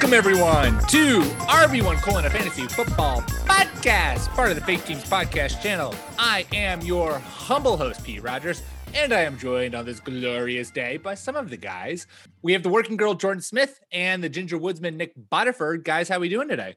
[0.00, 5.60] Welcome everyone to RB1 colon a fantasy football podcast, part of the Fake Teams podcast
[5.60, 5.94] channel.
[6.18, 8.62] I am your humble host, Pete Rogers,
[8.94, 12.06] and I am joined on this glorious day by some of the guys.
[12.40, 15.84] We have the working girl Jordan Smith and the ginger woodsman Nick Butterford.
[15.84, 16.76] Guys, how are we doing today?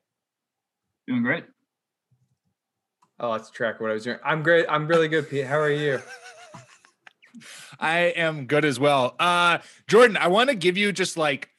[1.08, 1.46] Doing great.
[3.22, 4.18] Oh, let's track what I was doing.
[4.22, 4.66] I'm great.
[4.68, 5.46] I'm really good, Pete.
[5.48, 6.02] How are you?
[7.80, 9.16] I am good as well.
[9.18, 11.53] Uh Jordan, I want to give you just like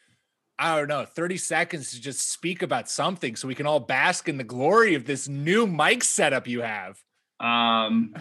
[0.58, 4.28] I don't know, 30 seconds to just speak about something so we can all bask
[4.28, 7.02] in the glory of this new mic setup you have.
[7.40, 8.14] Um,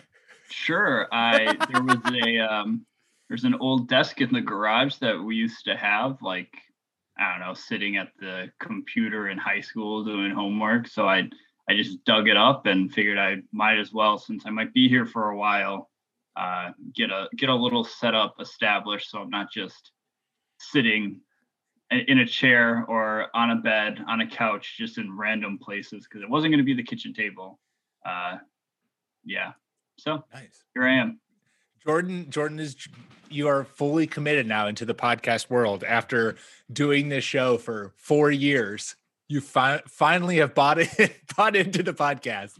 [0.50, 1.08] sure.
[1.12, 2.86] I there was a um,
[3.30, 6.52] there's an old desk in the garage that we used to have, like
[7.20, 10.88] I don't know, sitting at the computer in high school doing homework.
[10.88, 11.30] So I
[11.70, 14.90] I just dug it up and figured I might as well, since I might be
[14.90, 15.90] here for a while,
[16.36, 19.92] uh, get a get a little setup established, so I'm not just
[20.60, 21.22] sitting
[22.08, 26.22] in a chair or on a bed on a couch just in random places because
[26.22, 27.60] it wasn't going to be the kitchen table.
[28.06, 28.38] Uh
[29.26, 29.54] yeah.
[29.98, 30.64] So nice.
[30.74, 31.20] here i am.
[31.84, 32.76] Jordan jordan is
[33.30, 36.36] you are fully committed now into the podcast world after
[36.72, 38.96] doing this show for four years.
[39.28, 42.60] You fi- finally have bought it bought into the podcast.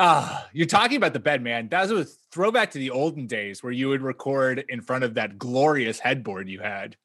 [0.00, 1.68] Ah, uh, you're talking about the bed, man.
[1.68, 5.14] That was a throwback to the olden days where you would record in front of
[5.14, 6.96] that glorious headboard you had.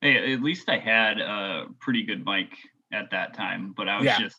[0.00, 2.48] Hey, at least I had a pretty good mic
[2.92, 4.18] at that time, but I was Yeah.
[4.18, 4.36] just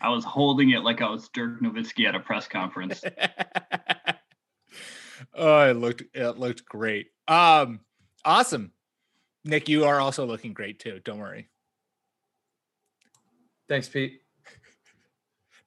[0.00, 3.02] I was holding it like I was Dirk Nowitzki at a press conference.
[5.34, 7.08] oh, it looked it looked great.
[7.26, 7.80] Um,
[8.24, 8.72] awesome.
[9.44, 11.00] Nick, you are also looking great too.
[11.04, 11.48] Don't worry.
[13.68, 14.20] Thanks, Pete.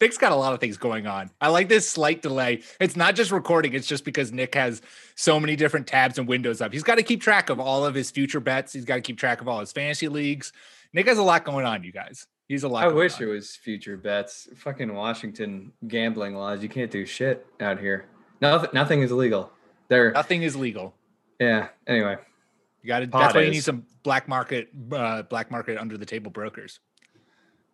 [0.01, 1.29] Nick's got a lot of things going on.
[1.39, 2.63] I like this slight delay.
[2.79, 4.81] It's not just recording, it's just because Nick has
[5.15, 6.73] so many different tabs and windows up.
[6.73, 8.73] He's got to keep track of all of his future bets.
[8.73, 10.51] He's got to keep track of all his fantasy leagues.
[10.91, 12.25] Nick has a lot going on, you guys.
[12.47, 12.83] He's a lot.
[12.83, 13.27] I wish on.
[13.27, 14.49] it was future bets.
[14.57, 16.63] Fucking Washington gambling laws.
[16.63, 18.05] You can't do shit out here.
[18.41, 18.71] Nothing.
[18.73, 19.51] Nothing is legal.
[19.87, 20.11] There.
[20.11, 20.95] nothing is legal.
[21.39, 21.67] Yeah.
[21.87, 22.17] Anyway.
[22.81, 23.05] You got to.
[23.05, 26.79] That's why you need some black market, uh, black market under the table brokers.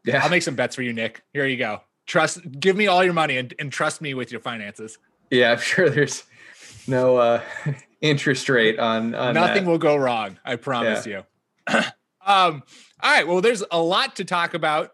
[0.03, 0.23] Yeah.
[0.23, 1.23] I'll make some bets for you, Nick.
[1.33, 1.81] Here you go.
[2.07, 2.39] Trust.
[2.59, 4.97] Give me all your money and, and trust me with your finances.
[5.29, 5.51] yeah.
[5.51, 6.23] I'm sure there's
[6.87, 7.41] no uh,
[8.01, 9.69] interest rate on on Nothing that.
[9.69, 10.39] will go wrong.
[10.45, 11.23] I promise you.
[12.25, 12.63] um.
[12.99, 13.27] All right.
[13.27, 14.91] Well, there's a lot to talk about.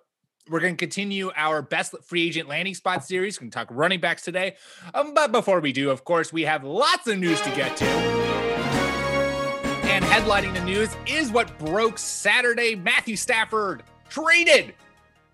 [0.50, 3.40] We're going to continue our best free agent landing spot series.
[3.40, 4.58] We're going to talk running backs today.
[4.94, 7.86] Um, but before we do, of course, we have lots of news to get to.
[9.86, 12.76] And headlining the news is what broke Saturday.
[12.76, 14.74] Matthew Stafford traded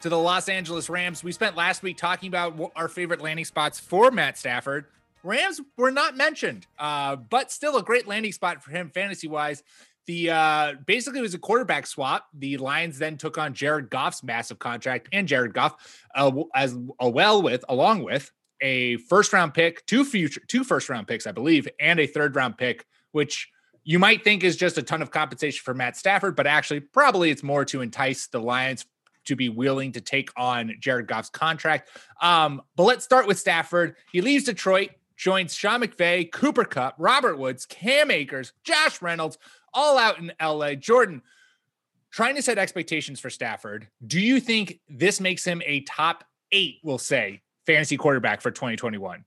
[0.01, 1.23] to the Los Angeles Rams.
[1.23, 4.85] We spent last week talking about our favorite landing spots for Matt Stafford.
[5.23, 9.63] Rams were not mentioned, uh, but still a great landing spot for him fantasy wise.
[10.05, 12.27] The uh, basically was a quarterback swap.
[12.33, 15.75] The Lions then took on Jared Goff's massive contract and Jared Goff
[16.15, 20.89] uh, as a well with along with a first round pick, two future two first
[20.89, 23.49] round picks, I believe, and a third round pick, which
[23.83, 27.29] you might think is just a ton of compensation for Matt Stafford, but actually probably
[27.29, 28.85] it's more to entice the Lions
[29.25, 31.89] to be willing to take on Jared Goff's contract.
[32.21, 33.95] Um, but let's start with Stafford.
[34.11, 39.37] He leaves Detroit, joins Sean McVay, Cooper Kupp, Robert Woods, Cam Akers, Josh Reynolds,
[39.73, 40.75] all out in LA.
[40.75, 41.21] Jordan,
[42.11, 43.87] trying to set expectations for Stafford.
[44.05, 49.25] Do you think this makes him a top eight, we'll say, fantasy quarterback for 2021?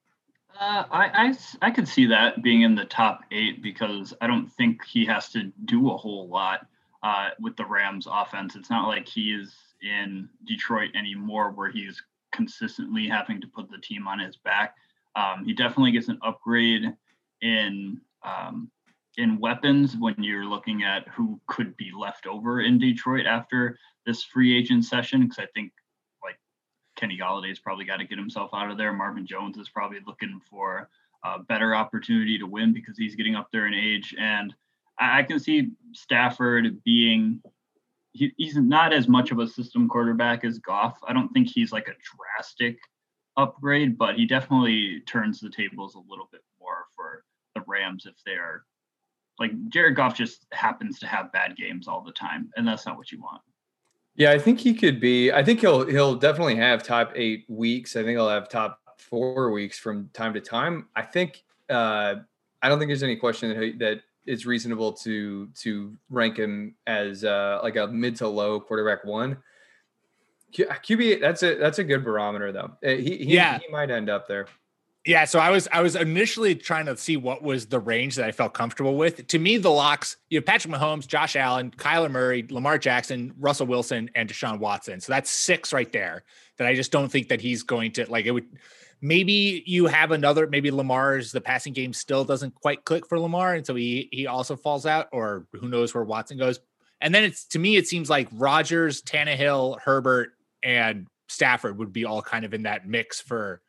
[0.59, 4.49] Uh, I, I I could see that being in the top eight because I don't
[4.49, 6.67] think he has to do a whole lot
[7.03, 8.55] uh, with the Rams offense.
[8.55, 12.03] It's not like he is in Detroit anymore where he's
[12.33, 14.75] consistently having to put the team on his back.
[15.15, 16.85] Um, he definitely gets an upgrade
[17.43, 18.71] in um,
[19.19, 24.25] in weapons when you're looking at who could be left over in Detroit after this
[24.25, 25.23] free agent session.
[25.23, 25.73] Because I think
[26.23, 26.39] like
[26.97, 28.93] Kenny Golladay's probably got to get himself out of there.
[28.93, 30.89] Marvin Jones is probably looking for
[31.25, 34.15] a better opportunity to win because he's getting up there in age.
[34.19, 34.55] And
[34.99, 37.43] I, I can see Stafford being
[38.13, 40.99] he, he's not as much of a system quarterback as Goff.
[41.07, 42.79] I don't think he's like a drastic
[43.37, 47.25] upgrade, but he definitely turns the tables a little bit more for
[47.55, 48.65] the Rams if they're
[49.39, 52.97] like Jared Goff just happens to have bad games all the time, and that's not
[52.97, 53.41] what you want.
[54.15, 55.33] Yeah, I think he could be.
[55.33, 57.97] I think he'll he'll definitely have top eight weeks.
[57.97, 60.89] I think he'll have top four weeks from time to time.
[60.95, 62.17] I think uh,
[62.61, 66.75] I don't think there's any question that he, that it's reasonable to to rank him
[66.87, 69.39] as uh, like a mid to low quarterback one.
[70.53, 72.73] QB that's a that's a good barometer though.
[72.85, 74.47] Uh, he, he yeah he might end up there.
[75.05, 78.25] Yeah, so I was I was initially trying to see what was the range that
[78.25, 79.27] I felt comfortable with.
[79.27, 83.67] To me, the locks you have Patrick Mahomes, Josh Allen, Kyler Murray, Lamar Jackson, Russell
[83.67, 85.01] Wilson, and Deshaun Watson.
[85.01, 86.23] So that's six right there.
[86.59, 88.47] That I just don't think that he's going to like it would.
[89.05, 90.47] Maybe you have another.
[90.47, 94.29] Maybe Lamar's the passing game still doesn't quite click for Lamar, and so he he
[94.29, 96.61] also falls out, or who knows where Watson goes.
[97.01, 100.31] And then it's to me, it seems like Rodgers, Tannehill, Herbert,
[100.63, 103.61] and Stafford would be all kind of in that mix for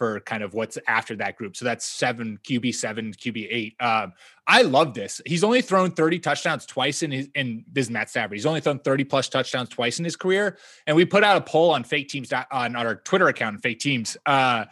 [0.00, 1.54] for kind of what's after that group.
[1.54, 3.74] So that's seven QB seven, QB eight.
[3.80, 4.14] Um,
[4.46, 5.20] I love this.
[5.26, 8.32] He's only thrown 30 touchdowns twice in his in this is Matt Stafford.
[8.32, 10.56] He's only thrown 30 plus touchdowns twice in his career.
[10.86, 14.16] And we put out a poll on fake teams on our Twitter account, fake teams,
[14.24, 14.64] uh,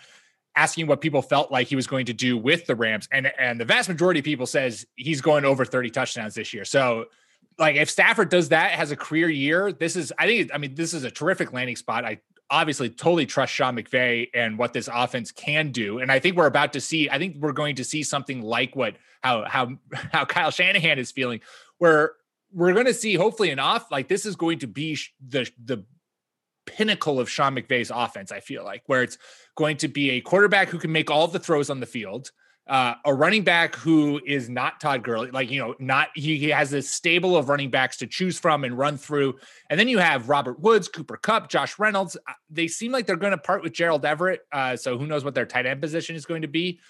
[0.56, 3.06] asking what people felt like he was going to do with the Rams.
[3.12, 6.64] And and the vast majority of people says he's going over 30 touchdowns this year.
[6.64, 7.04] So
[7.58, 10.74] like if Stafford does that, has a career year, this is I think I mean
[10.74, 12.06] this is a terrific landing spot.
[12.06, 12.20] I
[12.50, 15.98] obviously totally trust Sean McVay and what this offense can do.
[15.98, 18.74] And I think we're about to see, I think we're going to see something like
[18.74, 19.76] what how how
[20.12, 21.40] how Kyle Shanahan is feeling,
[21.78, 22.12] where
[22.52, 25.84] we're going to see hopefully an off like this is going to be the the
[26.66, 28.32] pinnacle of Sean McVay's offense.
[28.32, 29.18] I feel like where it's
[29.56, 32.30] going to be a quarterback who can make all the throws on the field
[32.68, 36.48] uh, a running back who is not Todd Gurley, like you know, not he, he
[36.48, 39.38] has this stable of running backs to choose from and run through,
[39.70, 42.16] and then you have Robert Woods, Cooper Kupp, Josh Reynolds.
[42.16, 45.24] Uh, they seem like they're going to part with Gerald Everett, uh, so who knows
[45.24, 46.80] what their tight end position is going to be.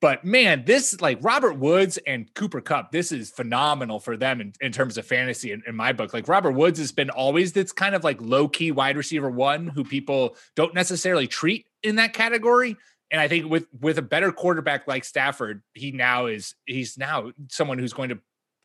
[0.00, 4.52] But man, this like Robert Woods and Cooper Kupp, this is phenomenal for them in,
[4.60, 6.14] in terms of fantasy in, in my book.
[6.14, 9.66] Like Robert Woods has been always this kind of like low key wide receiver one
[9.66, 12.76] who people don't necessarily treat in that category.
[13.10, 17.32] And I think with with a better quarterback like Stafford, he now is he's now
[17.48, 18.18] someone who's going to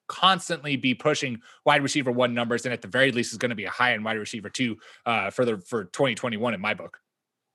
[0.08, 3.56] constantly be pushing wide receiver one numbers, and at the very least is going to
[3.56, 7.00] be a high end wide receiver two uh, for the for 2021 in my book.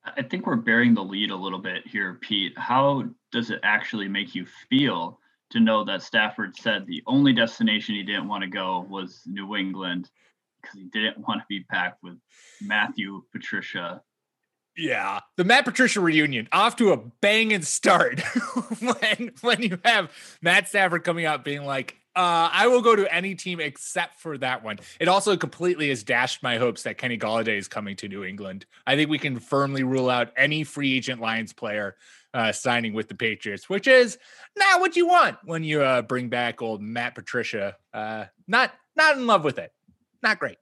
[0.04, 2.58] I think we're bearing the lead a little bit here, Pete.
[2.58, 5.20] How does it actually make you feel
[5.50, 9.56] to know that Stafford said the only destination he didn't want to go was New
[9.56, 10.10] England
[10.60, 12.16] because he didn't want to be packed with
[12.62, 14.02] Matthew, Patricia,
[14.76, 18.20] yeah, the Matt Patricia reunion off to a banging start
[18.80, 23.12] when when you have Matt Stafford coming out being like, uh, "I will go to
[23.12, 27.18] any team except for that one." It also completely has dashed my hopes that Kenny
[27.18, 28.66] Golladay is coming to New England.
[28.86, 31.96] I think we can firmly rule out any free agent Lions player
[32.32, 34.18] uh, signing with the Patriots, which is
[34.56, 37.76] not what you want when you uh, bring back old Matt Patricia.
[37.92, 39.72] Uh, not not in love with it.
[40.22, 40.58] Not great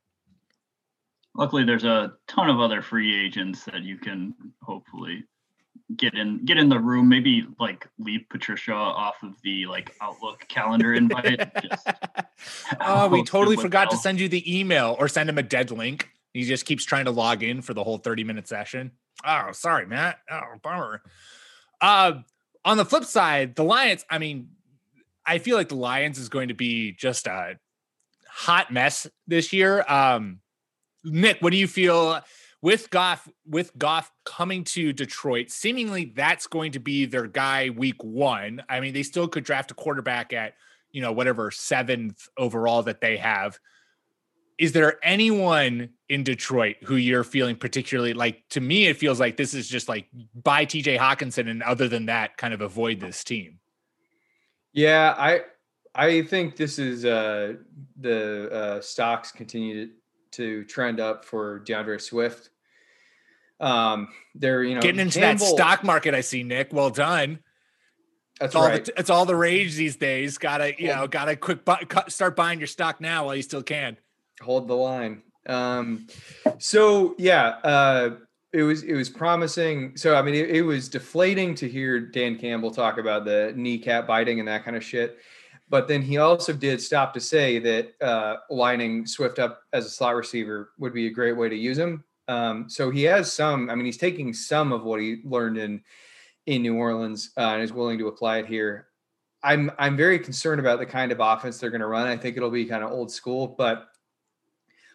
[1.38, 5.25] luckily there's a ton of other free agents that you can hopefully
[5.96, 10.44] get in get in the room maybe like leave patricia off of the like outlook
[10.49, 11.88] calendar invite just
[12.81, 16.11] oh we totally forgot to send you the email or send him a dead link.
[16.35, 18.93] He just keeps trying to log in for the whole 30 minute session.
[19.24, 20.19] Oh sorry matt.
[20.31, 21.01] Oh bummer.
[21.81, 22.20] Uh
[22.65, 24.48] on the flip side the lions i mean
[25.24, 27.56] i feel like the lions is going to be just a
[28.29, 29.84] hot mess this year.
[29.89, 30.41] Um
[31.05, 32.20] Nick, what do you feel
[32.60, 35.50] with Goff with Goff coming to Detroit?
[35.50, 38.62] Seemingly that's going to be their guy week one.
[38.69, 40.55] I mean, they still could draft a quarterback at
[40.90, 43.58] you know whatever seventh overall that they have.
[44.58, 48.43] Is there anyone in Detroit who you're feeling particularly like?
[48.50, 52.06] To me, it feels like this is just like buy TJ Hockenson and other than
[52.06, 53.60] that, kind of avoid this team.
[54.72, 55.43] Yeah, I
[55.94, 57.55] I think this is uh,
[58.00, 59.93] the uh, stocks continue to
[60.32, 62.51] to trend up for D'Andre Swift.
[63.61, 66.15] Um, they're you know getting into Campbell, that stock market.
[66.15, 66.73] I see Nick.
[66.73, 67.41] Well done.
[68.39, 68.79] That's it's right.
[68.81, 70.39] All the, it's all the rage these days.
[70.39, 71.61] Gotta you know gotta quick
[72.08, 73.97] start buying your stock now while you still can.
[74.41, 75.23] Hold the line.
[75.47, 76.06] Um,
[76.58, 78.11] so yeah, uh,
[78.53, 79.97] it was it was promising.
[79.97, 84.06] So I mean, it, it was deflating to hear Dan Campbell talk about the kneecap
[84.06, 85.19] biting and that kind of shit.
[85.70, 89.91] But then he also did stop to say that uh, lining Swift up as a
[89.91, 92.05] slot receiver would be a great way to use him.
[92.27, 93.70] Um, so he has some.
[93.70, 95.82] I mean, he's taking some of what he learned in
[96.46, 98.89] in New Orleans uh, and is willing to apply it here.
[99.43, 102.06] I'm I'm very concerned about the kind of offense they're going to run.
[102.06, 103.89] I think it'll be kind of old school, but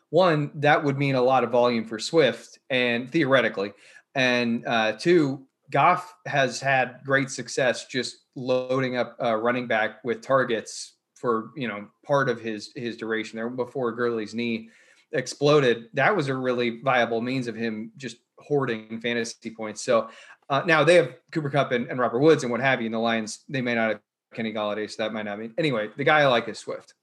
[0.09, 3.73] one, that would mean a lot of volume for Swift and theoretically.
[4.13, 10.21] And uh, two, Goff has had great success just loading up a running back with
[10.21, 14.69] targets for you know part of his his duration there before Gurley's knee
[15.13, 15.89] exploded.
[15.95, 19.81] That was a really viable means of him just hoarding fantasy points.
[19.81, 20.09] So
[20.47, 22.85] uh, now they have Cooper Kupp and, and, Robert Woods and what have you.
[22.85, 23.99] And the Lions they may not have
[24.35, 25.89] Kenny Golladay, so that might not mean anyway.
[25.97, 26.93] The guy I like is Swift.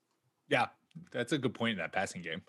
[0.49, 0.67] Yeah,
[1.13, 2.43] that's a good point in that passing game.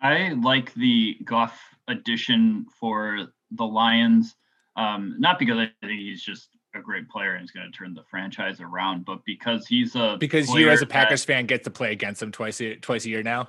[0.00, 4.36] I like the Goff addition for the Lions.
[4.78, 7.94] Um, not because I think he's just a great player and he's going to turn
[7.94, 11.64] the franchise around, but because he's a because you as a Packers that, fan get
[11.64, 13.48] to play against him twice a, twice a year now.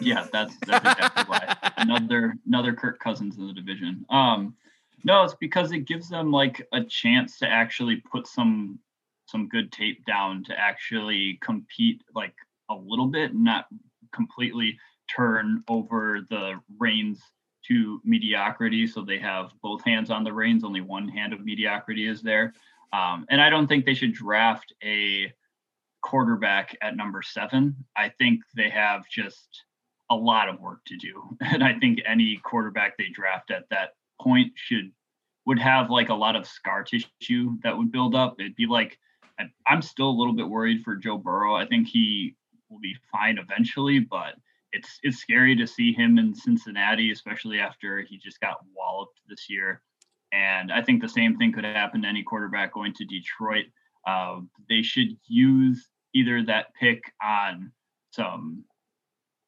[0.00, 1.56] yeah, that's, that's exactly why.
[1.76, 4.06] Another another Kirk Cousins in the division.
[4.08, 4.56] Um,
[5.04, 8.78] no, it's because it gives them like a chance to actually put some
[9.26, 12.34] some good tape down to actually compete like
[12.70, 13.66] a little bit, not
[14.14, 14.78] completely
[15.14, 17.20] turn over the reins
[17.68, 18.86] to mediocrity.
[18.86, 22.54] So they have both hands on the reins, only one hand of mediocrity is there.
[22.92, 25.32] Um, and I don't think they should draft a
[26.02, 27.76] quarterback at number seven.
[27.96, 29.64] I think they have just
[30.10, 31.36] a lot of work to do.
[31.40, 34.92] And I think any quarterback they draft at that point should
[35.46, 38.36] would have like a lot of scar tissue that would build up.
[38.40, 38.98] It'd be like
[39.66, 41.54] I'm still a little bit worried for Joe Burrow.
[41.54, 42.34] I think he
[42.70, 44.34] will be fine eventually, but
[44.72, 49.48] it's it's scary to see him in Cincinnati, especially after he just got walloped this
[49.48, 49.82] year.
[50.32, 53.66] And I think the same thing could happen to any quarterback going to Detroit.
[54.06, 57.72] Uh, they should use either that pick on
[58.12, 58.64] some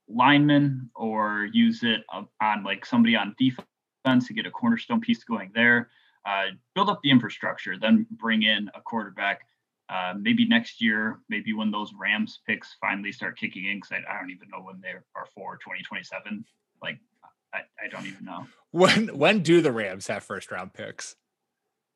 [0.09, 2.01] linemen or use it
[2.41, 5.91] on like somebody on defense to get a cornerstone piece going there.
[6.27, 9.43] Uh, build up the infrastructure, then bring in a quarterback
[9.89, 14.13] uh, maybe next year, maybe when those Rams picks finally start kicking in, because I,
[14.13, 16.45] I, don't even know when they are for 2027.
[16.83, 16.99] Like,
[17.55, 18.47] I, I don't even know.
[18.71, 21.17] When when do the Rams have first round picks?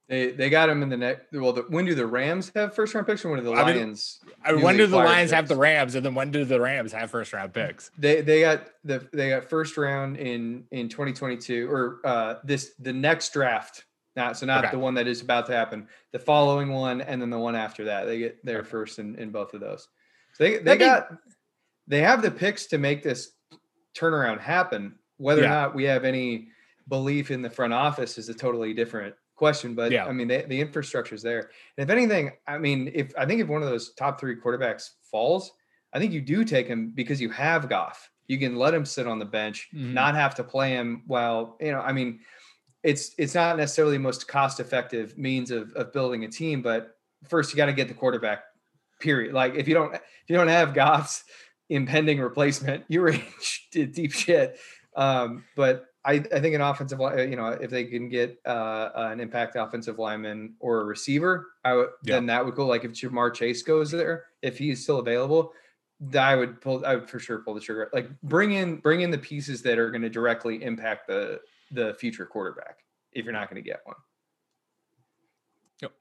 [0.09, 1.27] They they got them in the next.
[1.33, 4.21] Well, the, when do the Rams have first round picks, or when do the Lions?
[4.45, 5.33] I mean, when do the Lions picks?
[5.33, 7.91] have the Rams, and then when do the Rams have first round picks?
[7.99, 12.93] They they got the they got first round in in 2022 or uh this the
[12.93, 13.85] next draft
[14.17, 14.73] not so not okay.
[14.73, 15.89] the one that is about to happen.
[16.13, 18.07] The following one and then the one after that.
[18.07, 18.69] They get there okay.
[18.69, 19.89] first in, in both of those.
[20.35, 21.09] So they they got
[21.87, 23.33] they have the picks to make this
[23.97, 24.97] turnaround happen.
[25.17, 25.49] Whether yeah.
[25.49, 26.49] or not we have any
[26.89, 29.75] belief in the front office is a totally different question.
[29.75, 30.07] But yeah.
[30.07, 31.51] I mean, they, the infrastructure is there.
[31.77, 34.91] And if anything, I mean, if I think if one of those top three quarterbacks
[35.11, 35.53] falls,
[35.93, 38.11] I think you do take him because you have Goff.
[38.29, 39.93] You can let him sit on the bench, mm-hmm.
[39.93, 41.03] not have to play him.
[41.07, 42.21] Well, you know, I mean,
[42.83, 46.97] it's it's not necessarily the most cost effective means of, of building a team, but
[47.29, 48.45] first you got to get the quarterback.
[49.01, 49.35] Period.
[49.35, 51.25] Like if you don't if you don't have Goff's
[51.69, 53.23] impending replacement, you're in
[53.73, 54.59] deep shit.
[54.97, 58.91] Um, but I, I think an offensive line, you know if they can get uh,
[58.95, 62.17] an impact offensive lineman or a receiver, I would yeah.
[62.17, 62.67] then that would go.
[62.67, 65.53] Like if Ja'Marr Chase goes there, if he's still available,
[66.17, 66.85] I would pull.
[66.85, 67.89] I would for sure pull the trigger.
[67.93, 71.41] Like bring in bring in the pieces that are going to directly impact the
[71.73, 72.79] the future quarterback
[73.13, 73.97] if you're not going to get one.
[75.81, 75.93] Yep.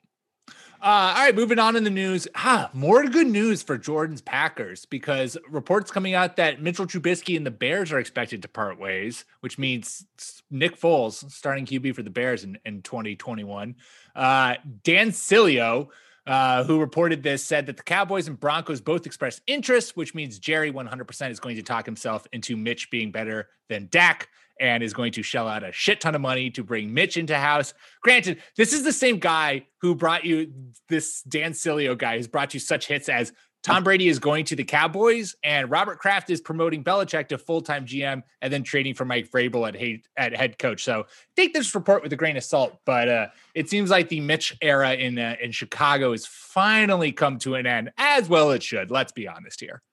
[0.82, 2.28] Uh, all right, moving on in the news.
[2.36, 7.46] Ah, more good news for Jordan's Packers because reports coming out that Mitchell Trubisky and
[7.46, 10.06] the Bears are expected to part ways, which means
[10.50, 13.76] Nick Foles starting QB for the Bears in, in 2021.
[14.16, 15.90] Uh, Dan Sileo,
[16.26, 20.40] uh, who reported this, said that the Cowboys and Broncos both expressed interest, which means
[20.40, 24.30] Jerry 100% is going to talk himself into Mitch being better than Dak
[24.62, 27.36] and is going to shell out a shit ton of money to bring Mitch into
[27.38, 27.74] house.
[28.04, 30.54] Granted, this is the same guy who brought you
[30.88, 34.56] this Dan Sileo guy who's brought you such hits as Tom Brady is going to
[34.56, 38.96] the Cowboys, and Robert Kraft is promoting Belichick to full time GM and then trading
[38.96, 40.84] for Mike Vrabel at head, at head coach.
[40.84, 44.20] So take this report with a grain of salt, but uh, it seems like the
[44.20, 48.64] Mitch era in uh, in Chicago has finally come to an end, as well it
[48.64, 48.90] should.
[48.90, 49.84] Let's be honest here.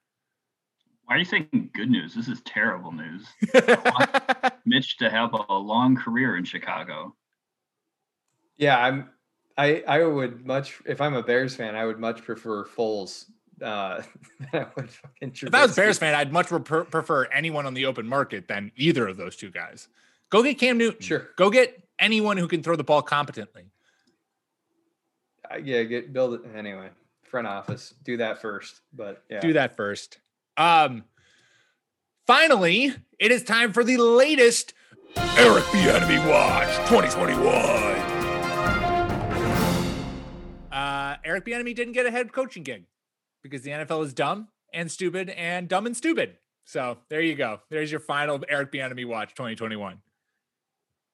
[1.08, 2.14] Why are you saying good news?
[2.14, 3.26] This is terrible news.
[4.66, 7.16] Mitch to have a long career in Chicago.
[8.58, 9.08] Yeah, I'm.
[9.56, 13.24] I I would much if I'm a Bears fan, I would much prefer Foles.
[13.62, 14.02] Uh,
[14.52, 14.90] I would
[15.22, 19.08] if I was Bears fan, I'd much prefer anyone on the open market than either
[19.08, 19.88] of those two guys.
[20.28, 21.00] Go get Cam Newton.
[21.00, 21.30] Sure.
[21.36, 23.64] Go get anyone who can throw the ball competently.
[25.50, 26.90] Uh, yeah, get build it anyway.
[27.22, 28.82] Front office, do that first.
[28.92, 30.18] But yeah, do that first.
[30.58, 31.04] Um,
[32.26, 34.74] finally, it is time for the latest
[35.36, 37.54] Eric Bieniemy Watch 2021.
[40.72, 42.86] Uh, Eric Bieniemy didn't get a head coaching gig
[43.40, 46.38] because the NFL is dumb and stupid and dumb and stupid.
[46.64, 47.60] So there you go.
[47.70, 50.00] There's your final Eric Bieniemy watch 2021.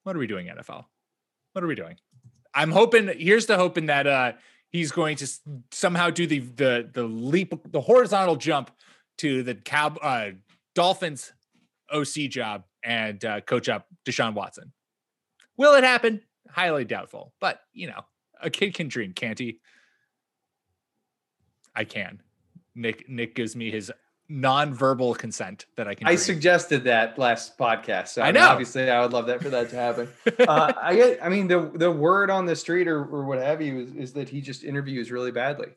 [0.05, 0.87] What are we doing, NFL?
[1.53, 1.97] What are we doing?
[2.55, 3.11] I'm hoping.
[3.19, 4.33] Here's the hoping that uh
[4.71, 5.29] he's going to
[5.71, 8.71] somehow do the the the leap, the horizontal jump
[9.19, 10.31] to the Cow uh,
[10.75, 11.33] Dolphins
[11.93, 14.73] OC job and uh, coach up Deshaun Watson.
[15.57, 16.21] Will it happen?
[16.51, 17.33] Highly doubtful.
[17.41, 18.05] But you know,
[18.41, 19.61] a kid can dream, can't he?
[21.75, 22.21] I can.
[22.75, 23.93] Nick Nick gives me his
[24.29, 26.07] non-verbal consent that I can.
[26.07, 26.19] I dream.
[26.19, 28.09] suggested that last podcast.
[28.09, 28.49] So I I, mean, know.
[28.49, 30.09] obviously, I would love that for that to happen.
[30.41, 31.25] uh, I get.
[31.25, 34.13] I mean, the the word on the street or, or what have you is, is
[34.15, 35.69] that he just interviews really badly,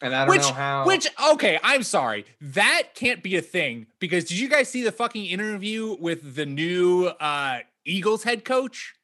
[0.00, 0.86] and I don't which, know how.
[0.86, 2.24] which, okay, I'm sorry.
[2.40, 6.46] That can't be a thing because did you guys see the fucking interview with the
[6.46, 8.94] new uh Eagles head coach?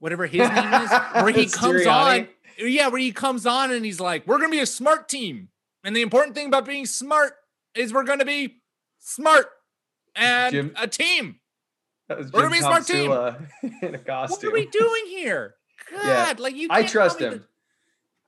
[0.00, 2.20] Whatever his name is, where he comes Sirianni?
[2.22, 2.28] on.
[2.58, 5.48] Yeah, where he comes on and he's like, We're gonna be a smart team.
[5.84, 7.34] And the important thing about being smart
[7.74, 8.60] is we're gonna be
[8.98, 9.46] smart
[10.14, 11.36] and Jim- a team.
[12.08, 13.10] That was We're gonna be a smart team.
[13.82, 15.54] In a What are we doing here?
[15.90, 16.34] God, Yeah.
[16.38, 17.30] like you I trust him.
[17.32, 17.42] that-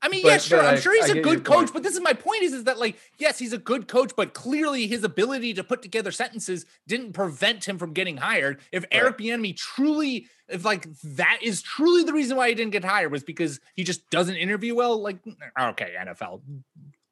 [0.04, 0.60] I mean, But- yeah, sure.
[0.60, 1.72] I'm I- sure he's I a good coach, point.
[1.72, 4.34] but this is my point is, is that like, yes, he's a good coach, but
[4.34, 8.60] clearly his ability to put together sentences didn't prevent him from getting hired.
[8.70, 12.84] If Eric Bieniemy truly, if like that is truly the reason why he didn't get
[12.84, 15.20] hired was because he just doesn't interview well, like,
[15.58, 16.42] okay, NFL,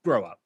[0.05, 0.39] grow up.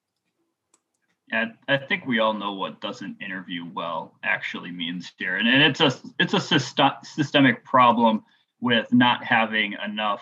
[1.29, 5.61] Yeah, I think we all know what doesn't interview well actually means here, and, and
[5.61, 8.23] it's a it's a syst- systemic problem
[8.61, 10.21] with not having enough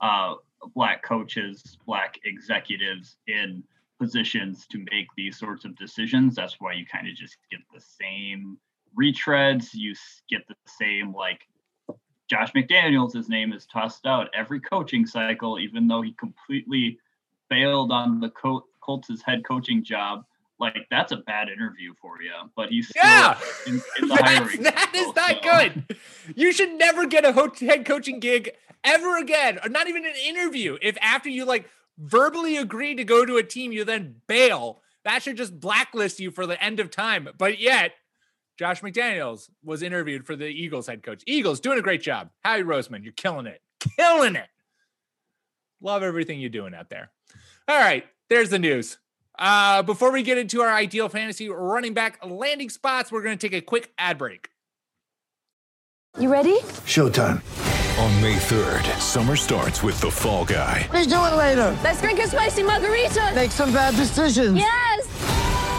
[0.00, 0.34] uh,
[0.74, 3.62] black coaches, black executives in
[3.98, 6.34] positions to make these sorts of decisions.
[6.34, 8.58] That's why you kind of just get the same
[8.98, 9.70] retreads.
[9.72, 9.94] You
[10.28, 11.46] get the same like
[12.28, 13.14] Josh McDaniels.
[13.14, 16.98] His name is tossed out every coaching cycle, even though he completely
[17.48, 20.24] failed on the Col- Colts' head coaching job.
[20.58, 24.38] Like that's a bad interview for you, but he's still Yeah, in, in the That's-
[24.38, 24.62] hiring.
[24.62, 25.96] that is not so- good.
[26.34, 28.50] You should never get a head coaching gig
[28.82, 30.78] ever again, or not even an interview.
[30.80, 35.22] If after you like verbally agree to go to a team, you then bail, that
[35.22, 37.28] should just blacklist you for the end of time.
[37.36, 37.92] But yet,
[38.58, 41.22] Josh McDaniels was interviewed for the Eagles head coach.
[41.26, 42.30] Eagles doing a great job.
[42.44, 43.60] Howie Roseman, you're killing it,
[43.98, 44.48] killing it.
[45.82, 47.10] Love everything you're doing out there.
[47.68, 48.96] All right, there's the news.
[49.38, 53.48] Uh, before we get into our ideal fantasy running back landing spots, we're going to
[53.48, 54.48] take a quick ad break.
[56.18, 56.58] You ready?
[56.86, 57.42] Showtime.
[57.98, 60.88] On May 3rd, summer starts with The Fall Guy.
[60.92, 61.76] Let's do it later.
[61.82, 63.32] Let's drink a spicy margarita.
[63.34, 64.56] Make some bad decisions.
[64.58, 65.35] Yes.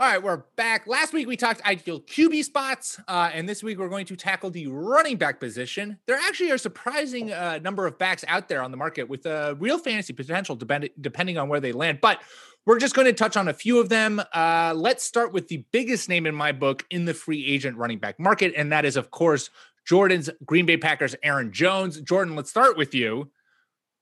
[0.00, 0.88] All right, we're back.
[0.88, 4.50] Last week we talked ideal QB spots, uh, and this week we're going to tackle
[4.50, 6.00] the running back position.
[6.08, 9.24] There actually are a surprising uh, number of backs out there on the market with
[9.24, 12.00] uh, real fantasy potential, depend- depending on where they land.
[12.00, 12.20] But
[12.66, 14.20] we're just going to touch on a few of them.
[14.34, 18.00] Uh, let's start with the biggest name in my book in the free agent running
[18.00, 19.48] back market, and that is, of course,
[19.86, 22.00] Jordan's Green Bay Packers, Aaron Jones.
[22.00, 23.30] Jordan, let's start with you.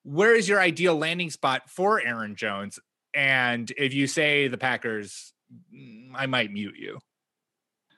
[0.05, 2.79] Where is your ideal landing spot for Aaron Jones?
[3.13, 5.35] And if you say the Packers,
[6.15, 6.99] I might mute you.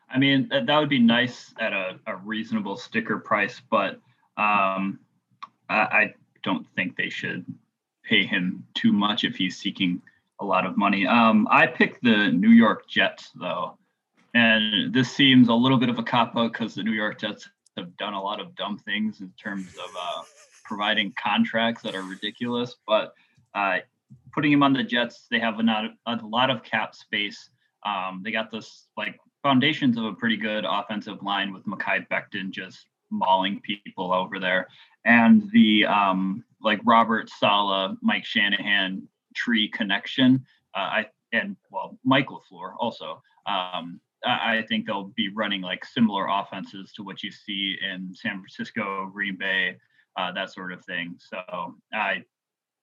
[0.08, 4.00] I mean, that, that would be nice at a, a reasonable sticker price, but
[4.36, 5.00] um,
[5.68, 7.44] I, I don't think they should
[8.04, 10.00] pay him too much if he's seeking
[10.40, 11.06] a lot of money.
[11.06, 13.78] Um, I picked the New York Jets, though,
[14.34, 17.48] and this seems a little bit of a cop out because the New York Jets
[17.76, 20.22] have done a lot of dumb things in terms of uh,
[20.64, 22.76] providing contracts that are ridiculous.
[22.86, 23.14] But
[23.54, 23.78] uh,
[24.32, 27.50] putting him on the Jets, they have a a lot of cap space.
[27.84, 32.50] Um, they got this like foundations of a pretty good offensive line with Mekhi Becton
[32.50, 34.68] just mauling people over there,
[35.04, 40.44] and the um, like Robert Saleh, Mike Shanahan tree connection.
[40.74, 43.22] Uh, I and well, Mike LaFleur also.
[43.46, 48.14] Um, I, I think they'll be running like similar offenses to what you see in
[48.14, 49.76] San Francisco, Green Bay,
[50.16, 51.16] uh, that sort of thing.
[51.18, 52.24] So I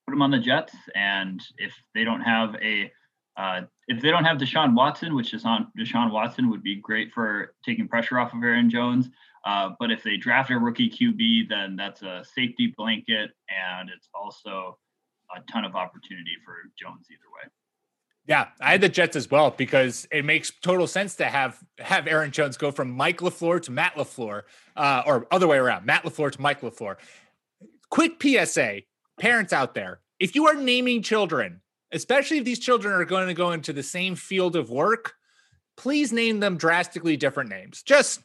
[0.06, 0.74] put him on the Jets.
[0.94, 2.90] And if they don't have a
[3.36, 7.12] uh, if they don't have Deshaun Watson, which is on Deshaun Watson would be great
[7.12, 9.08] for taking pressure off of Aaron Jones.
[9.44, 14.08] Uh, but if they draft a rookie QB, then that's a safety blanket, and it's
[14.14, 14.78] also
[15.34, 17.50] a ton of opportunity for Jones either way.
[18.26, 22.06] Yeah, I had the Jets as well because it makes total sense to have have
[22.06, 24.42] Aaron Jones go from Mike LaFleur to Matt LaFleur,
[24.76, 26.96] uh, or other way around, Matt LaFleur to Mike LaFleur.
[27.90, 28.82] Quick PSA,
[29.18, 31.60] parents out there, if you are naming children,
[31.92, 35.14] especially if these children are going to go into the same field of work,
[35.76, 37.82] please name them drastically different names.
[37.82, 38.20] Just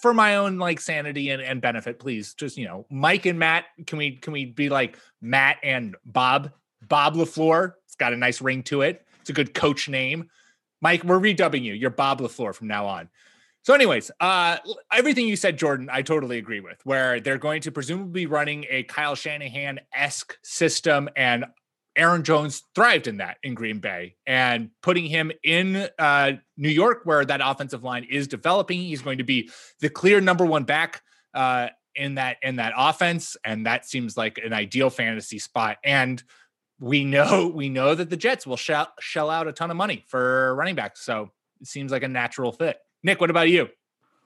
[0.00, 2.34] for my own like sanity and, and benefit, please.
[2.34, 3.66] Just you know, Mike and Matt.
[3.86, 6.52] Can we can we be like Matt and Bob?
[6.88, 7.74] Bob LaFleur.
[7.86, 9.06] It's got a nice ring to it.
[9.20, 10.28] It's a good coach name.
[10.80, 11.74] Mike, we're redubbing you.
[11.74, 13.08] You're Bob LaFleur from now on.
[13.64, 14.56] So, anyways, uh,
[14.92, 16.80] everything you said, Jordan, I totally agree with.
[16.84, 21.44] Where they're going to presumably running a Kyle Shanahan esque system, and
[21.94, 27.02] Aaron Jones thrived in that in Green Bay, and putting him in uh, New York,
[27.04, 29.48] where that offensive line is developing, he's going to be
[29.80, 34.38] the clear number one back uh, in that in that offense, and that seems like
[34.44, 35.76] an ideal fantasy spot.
[35.84, 36.20] And
[36.80, 40.04] we know we know that the Jets will shell, shell out a ton of money
[40.08, 42.78] for running backs, so it seems like a natural fit.
[43.02, 43.68] Nick, what about you?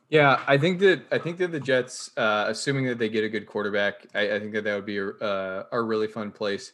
[0.09, 3.29] Yeah, I think that I think that the Jets, uh, assuming that they get a
[3.29, 6.73] good quarterback, I, I think that that would be a, uh, a really fun place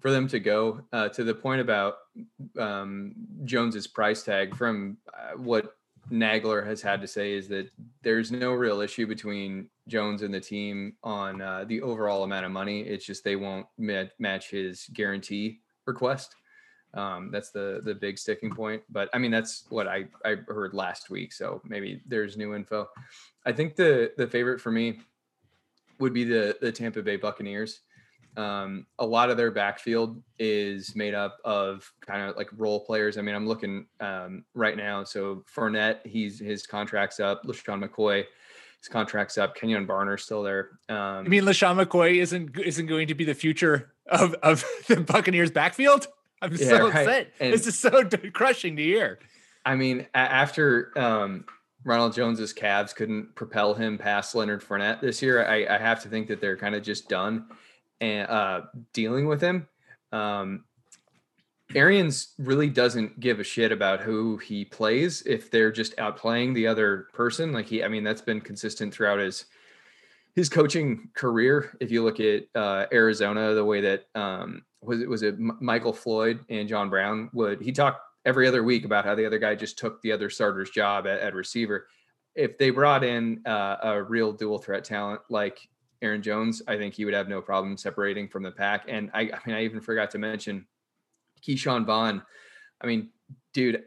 [0.00, 0.80] for them to go.
[0.92, 1.96] Uh, to the point about
[2.58, 5.76] um, Jones's price tag, from uh, what
[6.10, 7.70] Nagler has had to say is that
[8.02, 12.52] there's no real issue between Jones and the team on uh, the overall amount of
[12.52, 12.80] money.
[12.80, 16.34] It's just they won't match his guarantee request.
[16.94, 18.82] Um, that's the the big sticking point.
[18.90, 21.32] But I mean, that's what I I heard last week.
[21.32, 22.88] So maybe there's new info.
[23.46, 25.00] I think the the favorite for me
[25.98, 27.80] would be the the Tampa Bay Buccaneers.
[28.36, 33.18] Um, a lot of their backfield is made up of kind of like role players.
[33.18, 35.04] I mean, I'm looking um, right now.
[35.04, 37.44] So Fournette, he's his contract's up.
[37.44, 38.24] LeSean McCoy,
[38.80, 39.56] his contract's up.
[39.56, 40.70] Kenjon Barner's still there.
[40.88, 45.00] Um, I mean, LeSean McCoy isn't isn't going to be the future of of the
[45.00, 46.08] Buccaneers backfield.
[46.42, 46.96] I'm yeah, so right.
[46.96, 47.32] upset.
[47.40, 49.18] And this is so crushing to hear.
[49.64, 51.44] I mean, after um,
[51.84, 56.08] Ronald Jones's Cavs couldn't propel him past Leonard Fournette this year, I, I have to
[56.08, 57.46] think that they're kind of just done
[58.00, 59.68] and uh, dealing with him.
[60.12, 60.64] Um,
[61.74, 66.66] Arians really doesn't give a shit about who he plays if they're just outplaying the
[66.66, 67.52] other person.
[67.52, 69.44] Like he, I mean, that's been consistent throughout his
[70.34, 71.76] his coaching career.
[71.80, 75.92] If you look at uh, Arizona, the way that um, was it was it Michael
[75.92, 79.54] Floyd and John Brown would he talked every other week about how the other guy
[79.54, 81.86] just took the other starter's job at, at receiver.
[82.34, 85.68] If they brought in uh, a real dual threat talent like
[86.02, 88.84] Aaron Jones, I think he would have no problem separating from the pack.
[88.88, 90.66] And I, I mean, I even forgot to mention
[91.42, 92.22] Ke'Shawn Vaughn.
[92.80, 93.10] I mean,
[93.52, 93.84] dude,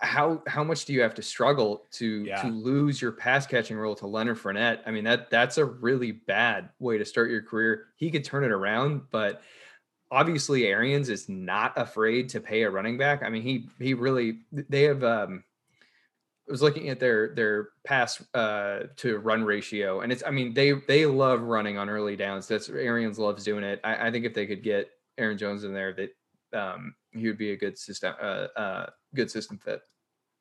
[0.00, 2.42] how how much do you have to struggle to yeah.
[2.42, 4.80] to lose your pass catching role to Leonard Fournette?
[4.86, 7.86] I mean, that that's a really bad way to start your career.
[7.96, 9.42] He could turn it around, but
[10.14, 13.22] obviously Arians is not afraid to pay a running back.
[13.22, 15.42] I mean, he he really they have um
[16.48, 20.52] I was looking at their their pass uh, to run ratio, and it's I mean
[20.52, 22.46] they they love running on early downs.
[22.46, 23.80] That's Arians loves doing it.
[23.82, 26.10] I, I think if they could get Aaron Jones in there, that
[26.58, 29.80] um, he would be a good system uh, uh, good system fit.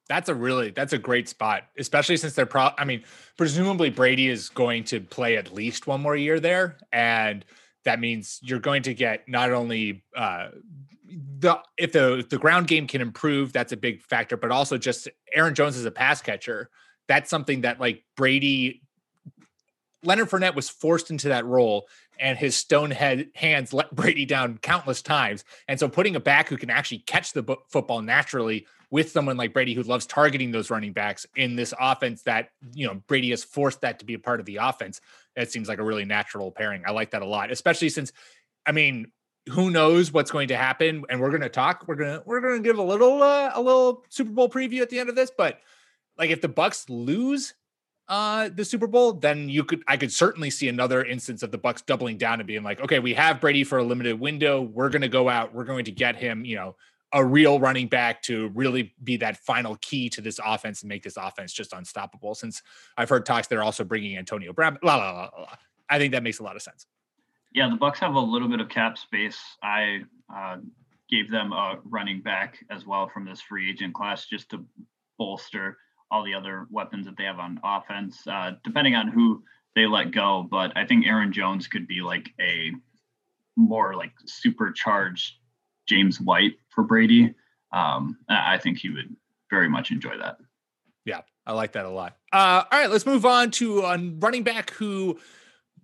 [0.10, 2.72] That's a really that's a great spot, especially since they're pro.
[2.78, 3.04] I mean,
[3.38, 7.46] presumably Brady is going to play at least one more year there, and
[7.86, 10.50] that means you're going to get not only uh,
[11.40, 14.38] the if the if the ground game can improve, that's a big factor.
[14.38, 16.70] But also just Aaron Jones as a pass catcher,
[17.08, 18.82] that's something that like Brady,
[20.04, 21.88] Leonard Fournette was forced into that role,
[22.20, 25.44] and his stone head hands let Brady down countless times.
[25.68, 29.54] And so putting a back who can actually catch the football naturally with someone like
[29.54, 33.44] Brady who loves targeting those running backs in this offense that you know Brady has
[33.44, 35.02] forced that to be a part of the offense.
[35.36, 36.84] It seems like a really natural pairing.
[36.86, 38.12] I like that a lot, especially since
[38.66, 39.12] I mean
[39.50, 42.60] who knows what's going to happen and we're going to talk we're to we're to
[42.60, 45.60] give a little uh, a little super bowl preview at the end of this but
[46.18, 47.54] like if the Bucs lose
[48.08, 51.58] uh the super bowl then you could i could certainly see another instance of the
[51.58, 54.62] Bucs doubling down and being like okay we have brady for a limited window.
[54.62, 55.54] We're to go out.
[55.54, 56.76] We're going to get him you know
[57.14, 61.04] a real running back to really be that final key to this offense and make
[61.04, 62.62] this offense just unstoppable since
[62.98, 65.56] i've heard talks they're also bringing antonio brown la, la, la, la.
[65.90, 66.88] i think that makes a lot of sense
[67.54, 69.40] yeah, the Bucs have a little bit of cap space.
[69.62, 70.02] I
[70.36, 70.58] uh,
[71.10, 74.66] gave them a running back as well from this free agent class just to
[75.20, 75.78] bolster
[76.10, 79.44] all the other weapons that they have on offense, uh, depending on who
[79.76, 80.48] they let go.
[80.50, 82.72] But I think Aaron Jones could be like a
[83.56, 85.36] more like supercharged
[85.88, 87.34] James White for Brady,
[87.72, 89.16] um, I think he would
[89.50, 90.38] very much enjoy that.
[91.06, 92.18] Yeah, I like that a lot.
[92.32, 95.20] Uh, all right, let's move on to a running back who,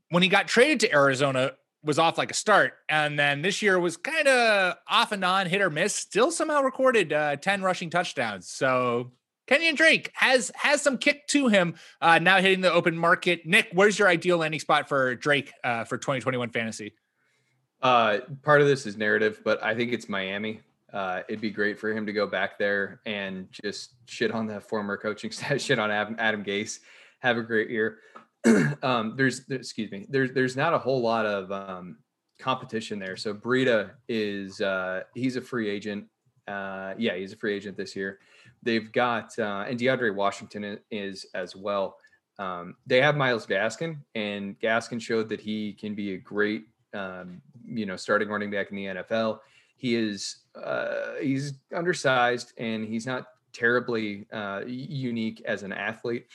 [0.10, 3.80] when he got traded to Arizona, was off like a start, and then this year
[3.80, 5.96] was kind of off and on, hit or miss.
[5.96, 8.50] Still somehow recorded uh, ten rushing touchdowns.
[8.50, 9.12] So
[9.48, 11.76] Kenyon Drake has has some kick to him.
[12.02, 13.46] Uh, now hitting the open market.
[13.46, 16.94] Nick, where's your ideal landing spot for Drake uh, for 2021 fantasy?
[17.82, 20.62] Uh, part of this is narrative, but I think it's Miami.
[20.92, 24.60] Uh, it'd be great for him to go back there and just shit on the
[24.60, 26.80] former coaching staff, shit on Adam, Adam Gase,
[27.20, 28.00] have a great year.
[28.84, 31.98] um, there's, there, excuse me, there's there's not a whole lot of um,
[32.40, 33.18] competition there.
[33.18, 36.06] So Breida is uh, he's a free agent.
[36.48, 38.20] Uh, yeah, he's a free agent this year.
[38.64, 41.98] They've got uh, and DeAndre Washington is as well.
[42.40, 46.64] Um, they have Myles Gaskin, and Gaskin showed that he can be a great,
[46.94, 49.40] um, you know, starting running back in the NFL.
[49.78, 56.28] He is uh, he's undersized and he's not terribly uh, unique as an athlete.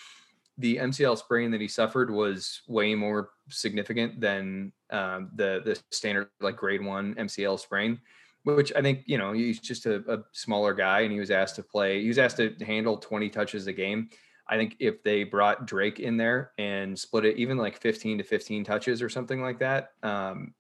[0.59, 6.29] The MCL sprain that he suffered was way more significant than um, the the standard
[6.41, 8.01] like grade one MCL sprain,
[8.45, 11.57] which I think you know he's just a, a smaller guy and he was asked
[11.57, 12.03] to play.
[12.03, 14.09] He was asked to handle 20 touches a game.
[14.47, 18.25] I think if they brought Drake in there and split it even like 15 to
[18.25, 20.55] 15 touches or something like that, um,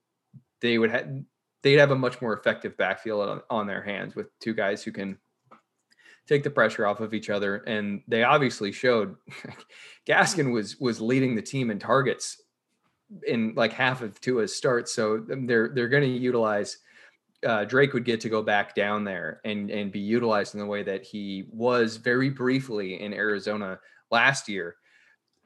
[0.61, 1.07] they would have
[1.62, 4.92] they'd have a much more effective backfield on, on their hands with two guys who
[4.92, 5.18] can
[6.27, 7.57] take the pressure off of each other.
[7.57, 9.16] And they obviously showed
[10.07, 12.40] Gaskin was was leading the team in targets
[13.27, 14.92] in like half of Tua's starts.
[14.92, 16.79] So um, they're they're going to utilize
[17.45, 20.67] uh, Drake would get to go back down there and and be utilized in the
[20.67, 23.79] way that he was very briefly in Arizona
[24.11, 24.77] last year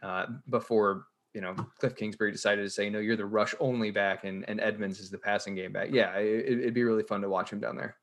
[0.02, 4.24] uh, before you know Cliff Kingsbury decided to say no, you're the rush only back
[4.24, 5.88] and and Edmonds is the passing game back.
[5.90, 7.96] Yeah, it, would be really fun to watch him down there.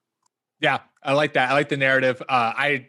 [0.59, 1.49] Yeah, I like that.
[1.49, 2.21] I like the narrative.
[2.21, 2.87] Uh, I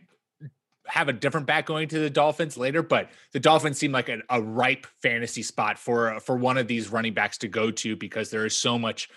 [0.86, 4.20] have a different back going to the Dolphins later, but the Dolphins seem like a,
[4.30, 8.30] a ripe fantasy spot for for one of these running backs to go to because
[8.30, 9.08] there is so much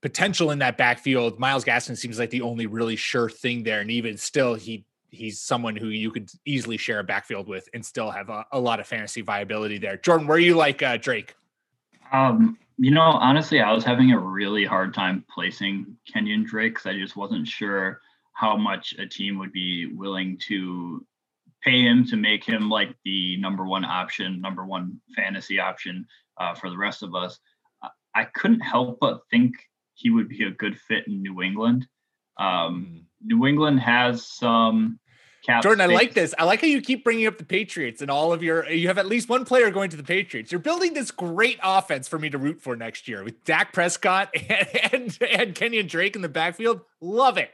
[0.00, 1.38] potential in that backfield.
[1.38, 5.40] Myles Gaskin seems like the only really sure thing there, and even still, he he's
[5.40, 8.78] someone who you could easily share a backfield with and still have a, a lot
[8.78, 9.96] of fantasy viability there.
[9.96, 11.34] Jordan, where are you like uh, Drake?
[12.12, 16.86] Um, you know, honestly, I was having a really hard time placing Kenyon Drake because
[16.86, 18.00] I just wasn't sure
[18.34, 21.04] how much a team would be willing to
[21.62, 26.06] pay him to make him like the number one option, number one fantasy option
[26.38, 27.40] uh, for the rest of us.
[28.14, 29.54] I couldn't help but think
[29.98, 31.86] he would be a good fit in New England.
[32.38, 32.98] Um, hmm.
[33.26, 35.00] New England has some.
[35.46, 35.80] Jordan, space.
[35.80, 36.34] I like this.
[36.38, 38.68] I like how you keep bringing up the Patriots and all of your.
[38.68, 40.52] You have at least one player going to the Patriots.
[40.52, 44.30] You're building this great offense for me to root for next year with Dak Prescott
[44.34, 46.82] and and, and Kenyon Drake in the backfield.
[47.00, 47.50] Love it.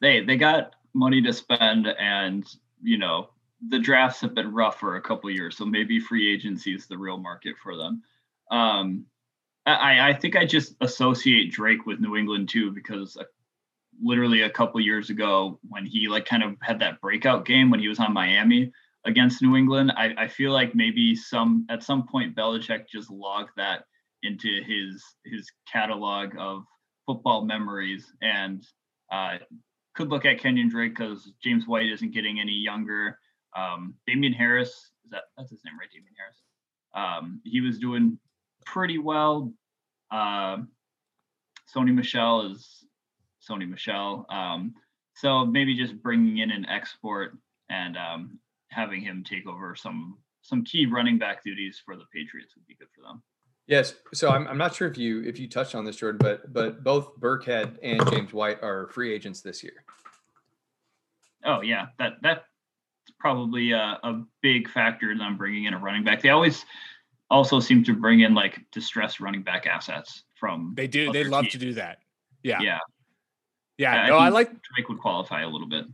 [0.00, 2.46] They they got money to spend, and
[2.82, 3.30] you know
[3.68, 6.96] the drafts have been rough for a couple years, so maybe free agency is the
[6.96, 8.02] real market for them.
[8.50, 9.06] Um,
[9.68, 13.24] I, I think I just associate Drake with New England too because uh,
[14.00, 17.80] literally a couple years ago when he like kind of had that breakout game when
[17.80, 18.72] he was on Miami
[19.04, 23.50] against New England, I, I feel like maybe some at some point Belichick just logged
[23.56, 23.84] that
[24.22, 26.64] into his his catalog of
[27.06, 28.66] football memories and
[29.10, 29.38] uh,
[29.94, 33.18] could look at Kenyon Drake because James White isn't getting any younger.
[33.56, 35.88] Um, Damien Harris is that that's his name right?
[35.90, 36.42] Damien Harris.
[36.94, 38.18] Um, he was doing
[38.72, 39.52] pretty well.
[40.10, 40.58] Uh,
[41.74, 42.84] Sony Michel is
[43.48, 44.26] Sony Michel.
[44.30, 44.74] Um,
[45.14, 47.36] so maybe just bringing in an export
[47.68, 48.38] and um,
[48.70, 52.74] having him take over some some key running back duties for the Patriots would be
[52.74, 53.22] good for them.
[53.66, 53.94] Yes.
[54.14, 56.82] So I'm, I'm not sure if you if you touched on this, Jordan, but but
[56.82, 59.84] both Burkhead and James White are free agents this year.
[61.44, 62.44] Oh yeah, that that's
[63.18, 66.22] probably a, a big factor in them bringing in a running back.
[66.22, 66.64] They always
[67.30, 70.72] also seem to bring in like distressed running back assets from.
[70.76, 71.12] They do.
[71.12, 71.52] They love teams.
[71.52, 71.98] to do that.
[72.42, 72.60] Yeah.
[72.60, 72.78] Yeah.
[73.76, 74.06] Yeah.
[74.08, 75.86] no, I, I like Drake would qualify a little bit.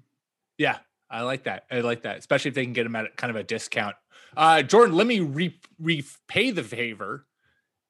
[0.57, 0.79] Yeah,
[1.11, 1.65] I like that.
[1.71, 3.97] I like that, especially if they can get him at kind of a discount.
[4.37, 7.27] Uh, Jordan, let me re- repay the favor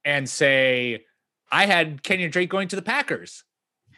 [0.05, 1.05] and say
[1.51, 3.45] I had Kenyon Drake going to the Packers.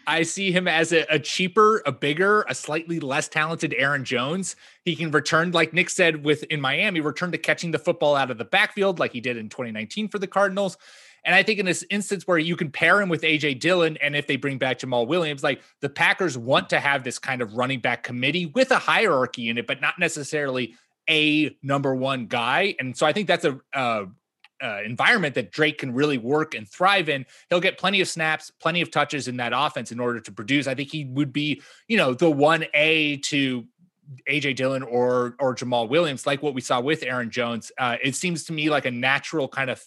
[0.07, 4.55] I see him as a, a, cheaper, a bigger, a slightly less talented Aaron Jones.
[4.85, 8.31] He can return, like Nick said, with in Miami, return to catching the football out
[8.31, 10.79] of the backfield, like he did in 2019 for the Cardinals.
[11.25, 14.15] And I think in this instance where you can pair him with AJ Dillon, and
[14.15, 17.55] if they bring back Jamaal Williams, like the Packers want to have this kind of
[17.55, 20.75] running back committee with a hierarchy in it, but not necessarily
[21.11, 22.77] a number one guy.
[22.79, 24.07] And so I think that's a, a
[24.63, 27.27] uh, environment that Drake can really work and thrive in.
[27.51, 30.67] He'll get plenty of snaps, plenty of touches in that offense in order to produce.
[30.67, 33.65] I think he would be, you know, the one A to
[34.31, 37.73] AJ Dillon or or Jamaal Williams, like what we saw with Aaron Jones.
[37.79, 39.83] Uh, it seems to me like a natural kind of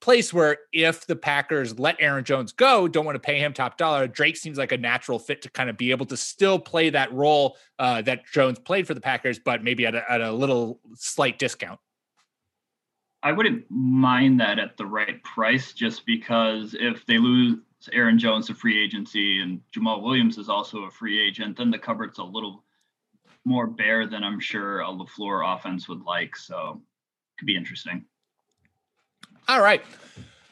[0.00, 3.78] place where if the Packers let Aaron Jones go, don't want to pay him top
[3.78, 6.90] dollar, Drake seems like a natural fit to kind of be able to still play
[6.90, 10.30] that role uh, that Jones played for the Packers, but maybe at a, at a
[10.30, 11.80] little slight discount.
[13.24, 17.56] I wouldn't mind that at the right price, just because if they lose
[17.90, 21.78] Aaron Jones to free agency and Jamaal Williams is also a free agent, then the
[21.78, 22.62] cupboard's a little
[23.46, 26.36] more bare than I'm sure a LaFleur offense would like.
[26.36, 28.04] So it could be interesting.
[29.48, 29.82] All right.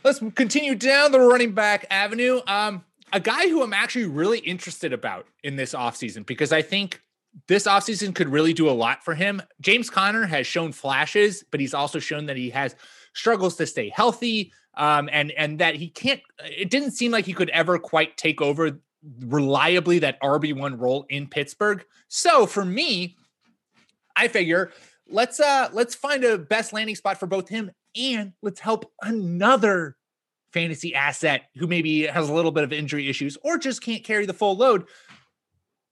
[0.03, 2.41] Let's continue down the running back avenue.
[2.47, 7.03] Um, a guy who I'm actually really interested about in this offseason because I think
[7.49, 9.43] this offseason could really do a lot for him.
[9.61, 12.77] James Conner has shown flashes, but he's also shown that he has
[13.15, 14.53] struggles to stay healthy.
[14.75, 18.41] Um, and and that he can't it didn't seem like he could ever quite take
[18.41, 18.81] over
[19.21, 21.85] reliably that RB1 role in Pittsburgh.
[22.09, 23.17] So for me,
[24.17, 24.73] I figure
[25.09, 29.97] let's uh let's find a best landing spot for both him and let's help another
[30.53, 34.27] fantasy asset who maybe has a little bit of injury issues or just can't carry
[34.27, 34.87] the full load.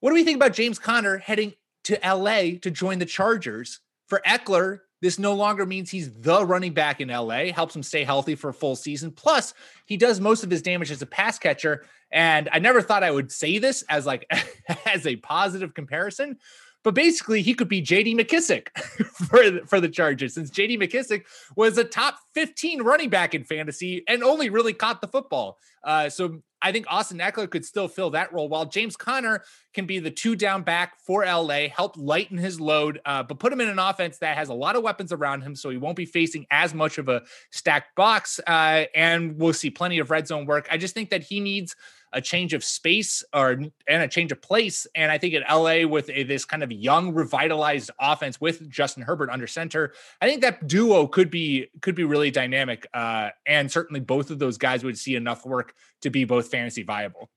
[0.01, 3.81] What do we think about James Conner heading to LA to join the Chargers?
[4.09, 8.05] For Ekeler, this no longer means he's the running back in LA, helps him stay
[8.05, 9.13] healthy for a full season.
[9.13, 9.55] Plus,
[9.87, 11.85] he does most of his damage as a pass catcher.
[12.11, 14.27] And I never thought I would say this as like
[14.87, 16.39] as a positive comparison,
[16.83, 18.69] but basically, he could be JD McKissic
[19.29, 24.03] for, for the Chargers, since JD McKissic was a top 15 running back in fantasy
[24.09, 25.59] and only really caught the football.
[25.85, 29.43] Uh, so I think Austin Ekeler could still fill that role, while James Conner
[29.73, 33.53] can be the two down back for LA, help lighten his load, uh, but put
[33.53, 35.97] him in an offense that has a lot of weapons around him, so he won't
[35.97, 40.27] be facing as much of a stacked box, uh, and we'll see plenty of red
[40.27, 40.69] zone work.
[40.71, 41.77] I just think that he needs
[42.13, 44.87] a change of space or and a change of place.
[44.95, 49.03] And I think at LA with a, this kind of young, revitalized offense with Justin
[49.03, 52.87] Herbert under center, I think that duo could be could be really dynamic.
[52.93, 56.83] Uh, and certainly both of those guys would see enough work to be both fantasy
[56.83, 57.31] viable.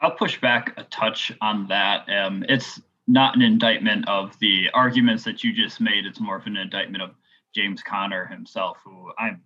[0.00, 2.08] I'll push back a touch on that.
[2.08, 6.06] Um, it's not an indictment of the arguments that you just made.
[6.06, 7.10] It's more of an indictment of
[7.54, 9.42] James Conner himself, who I'm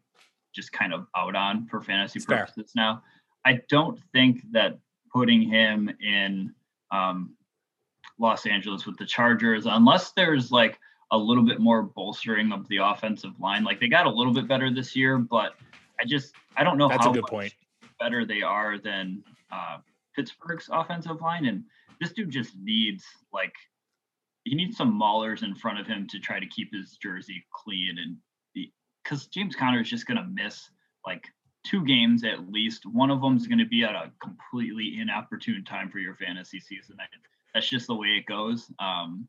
[0.55, 2.85] just kind of out on for fantasy it's purposes fair.
[2.85, 3.03] now.
[3.45, 4.79] I don't think that
[5.13, 6.55] putting him in
[6.91, 7.35] um,
[8.19, 10.79] Los Angeles with the Chargers, unless there's like
[11.11, 14.47] a little bit more bolstering of the offensive line, like they got a little bit
[14.47, 15.55] better this year, but
[16.01, 17.55] I just I don't know That's how a good point.
[17.99, 19.79] better they are than uh,
[20.15, 21.65] Pittsburgh's offensive line, and
[22.01, 23.55] this dude just needs like
[24.45, 27.97] he needs some maulers in front of him to try to keep his jersey clean
[27.99, 28.17] and
[29.03, 30.71] because James Conner is just gonna miss
[31.07, 31.25] like
[31.69, 32.87] two games at least.
[32.87, 36.61] One of them is going to be at a completely inopportune time for your fantasy
[36.61, 36.97] season.
[37.53, 38.71] That's just the way it goes.
[38.79, 39.29] Um,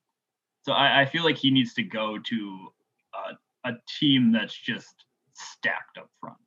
[0.63, 2.67] so I, I, feel like he needs to go to
[3.65, 6.37] a, a team that's just stacked up front.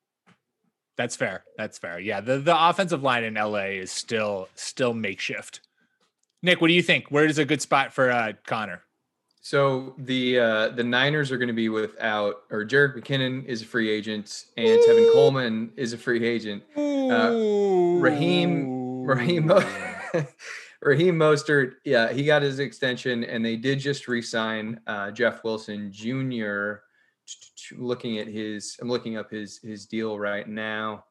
[0.97, 1.45] That's fair.
[1.57, 1.99] That's fair.
[1.99, 5.61] Yeah, the the offensive line in LA is still still makeshift.
[6.43, 7.11] Nick, what do you think?
[7.11, 8.83] Where is a good spot for uh, Conner?
[9.45, 13.65] So the uh, the Niners are going to be without, or Jerick McKinnon is a
[13.65, 16.63] free agent, and Tevin Coleman is a free agent.
[16.77, 19.49] Uh, Raheem Raheem
[20.81, 25.91] Raheem Mostert, yeah, he got his extension, and they did just re-sign uh, Jeff Wilson
[25.91, 26.75] Jr.
[27.77, 31.05] Looking at his, I'm looking up his his deal right now.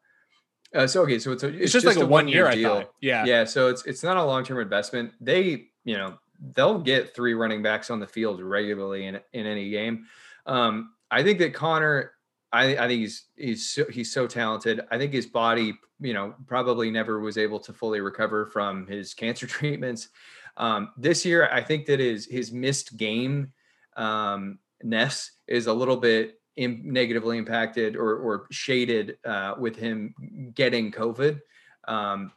[0.74, 2.56] Uh, so okay, so it's, a, it's, it's just, just, like a, one year, year
[2.56, 2.94] deal.
[3.02, 3.44] Yeah, yeah.
[3.44, 5.12] So it's it's not a long term investment.
[5.20, 6.17] They, you know,
[6.56, 10.06] they'll get three running backs on the field regularly in in any game.
[10.46, 12.14] Um, I think that Conner,
[12.52, 14.82] I, I think he's he's so, he's so talented.
[14.92, 19.14] I think his body, you know, probably never was able to fully recover from his
[19.14, 20.10] cancer treatments.
[20.58, 23.52] Um, this year, I think that his his missed game
[23.96, 30.14] um, ness is a little bit in, negatively impacted or, or shaded uh, with him
[30.56, 31.39] getting COVID.
[31.88, 32.32] Um,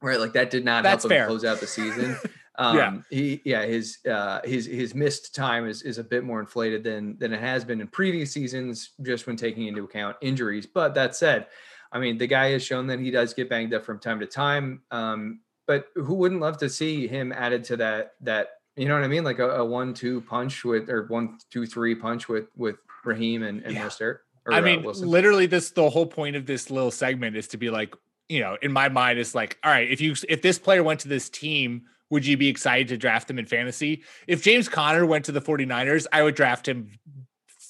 [0.00, 1.22] right, like that did not That's help fair.
[1.24, 2.16] him close out the season.
[2.56, 2.98] Um, yeah.
[3.10, 7.16] He, yeah, his uh, his his missed time is is a bit more inflated than
[7.18, 10.66] than it has been in previous seasons, just when taking into account injuries.
[10.66, 11.46] But that said,
[11.92, 14.26] I mean, the guy has shown that he does get banged up from time to
[14.26, 14.82] time.
[14.90, 19.04] Um, but who wouldn't love to see him added to that that you know what
[19.04, 23.62] I mean, like a, a one-two punch with or one-two-three punch with with Raheem and
[23.62, 23.86] and yeah.
[23.86, 24.18] Mostert.
[24.44, 27.48] Or, I uh, mean, uh, literally, this the whole point of this little segment is
[27.48, 27.94] to be like,
[28.28, 31.00] you know, in my mind, is like, all right, if you if this player went
[31.00, 31.82] to this team
[32.12, 34.02] would you be excited to draft him in fantasy?
[34.26, 36.90] If James Conner went to the 49ers, I would draft him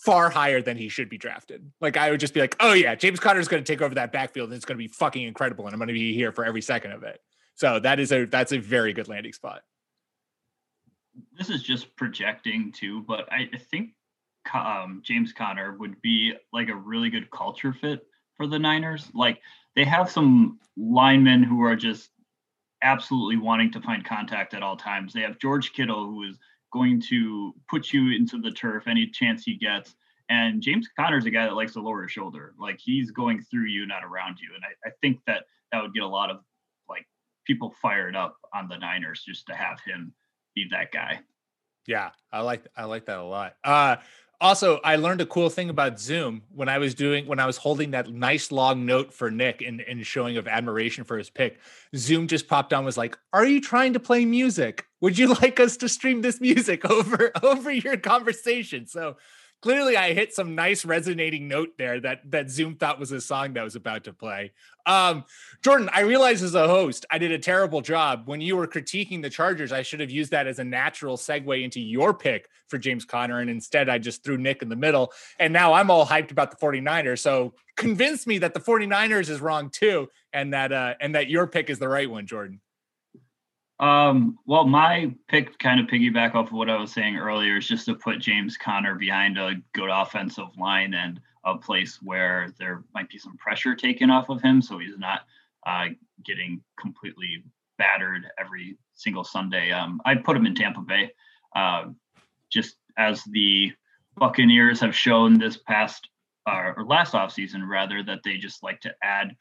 [0.05, 1.71] far higher than he should be drafted.
[1.81, 3.95] Like I would just be like, oh yeah, James Conner is going to take over
[3.95, 6.33] that backfield and it's going to be fucking incredible, and I'm going to be here
[6.33, 7.21] for every second of it.
[7.55, 9.63] So that is a that's a very good landing spot.
[11.39, 13.91] This is just projecting too, but I, think
[14.53, 18.05] um, James Conner would be like a really good culture fit
[18.37, 19.09] for the Niners.
[19.15, 19.41] Like
[19.77, 22.11] they have some linemen who are just
[22.83, 25.13] absolutely wanting to find contact at all times.
[25.13, 26.39] They have George Kittle who is
[26.73, 29.95] going to put you into the turf any chance he gets.
[30.29, 32.55] And James Conner's a guy that likes to lower his shoulder.
[32.59, 34.49] Like he's going through you, not around you.
[34.55, 36.39] And I, I think that that would get a lot of
[36.89, 37.07] like
[37.47, 40.13] people fired up on the Niners just to have him
[40.55, 41.21] be that guy.
[41.87, 43.57] Yeah, I like I like that a lot.
[43.65, 43.97] Uh
[44.43, 47.57] also, I learned a cool thing about Zoom when I was doing when I was
[47.57, 51.61] holding that nice long note for Nick and, and showing of admiration for his pick.
[51.97, 54.85] Zoom just popped on was like, "Are you trying to play music?
[55.01, 59.17] Would you like us to stream this music over over your conversation?" So
[59.63, 63.55] clearly I hit some nice resonating note there that that Zoom thought was a song
[63.55, 64.53] that was about to play.
[64.85, 65.25] Um,
[65.63, 69.23] Jordan, I realize as a host, I did a terrible job when you were critiquing
[69.23, 69.73] the Chargers.
[69.73, 73.39] I should have used that as a natural segue into your pick for James Conner,
[73.39, 75.13] and instead I just threw Nick in the middle.
[75.39, 77.21] And now I'm all hyped about the 49ers.
[77.21, 81.47] So convince me that the 49ers is wrong too, and that uh and that your
[81.47, 82.61] pick is the right one, Jordan.
[83.81, 87.67] Um, well, my pick kind of piggyback off of what I was saying earlier is
[87.67, 92.85] just to put James Conner behind a good offensive line and a place where there
[92.95, 95.23] might be some pressure taken off of him, so he's not
[95.67, 95.87] uh,
[96.25, 97.43] getting completely
[97.79, 99.73] battered every single Sunday.
[99.73, 101.11] Um, I put him in Tampa Bay,
[101.57, 101.87] uh,
[102.51, 103.73] just as the
[104.17, 106.09] Buccaneers have shown this past
[106.47, 109.35] uh, or last offseason rather that they just like to add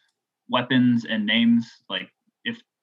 [0.50, 2.10] weapons and names like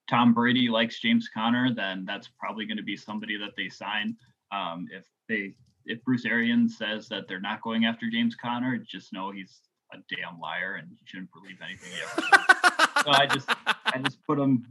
[0.08, 4.16] Tom Brady likes James Conner, then that's probably going to be somebody that they sign.
[4.50, 5.54] Um, if they
[5.84, 9.60] if Bruce Arians says that they're not going after James Conner, just know he's
[9.92, 13.04] a damn liar and you shouldn't believe anything he ever says.
[13.04, 13.48] so I just
[13.86, 14.66] I just put him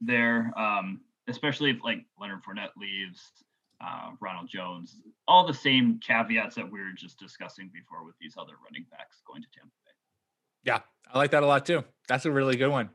[0.00, 3.20] there, um, especially if like Leonard Fournette leaves,
[3.84, 8.34] uh, Ronald Jones, all the same caveats that we were just discussing before with these
[8.36, 9.92] other running backs going to Tampa Bay.
[10.64, 10.80] Yeah,
[11.12, 11.84] I like that a lot too.
[12.08, 12.90] That's a really good one.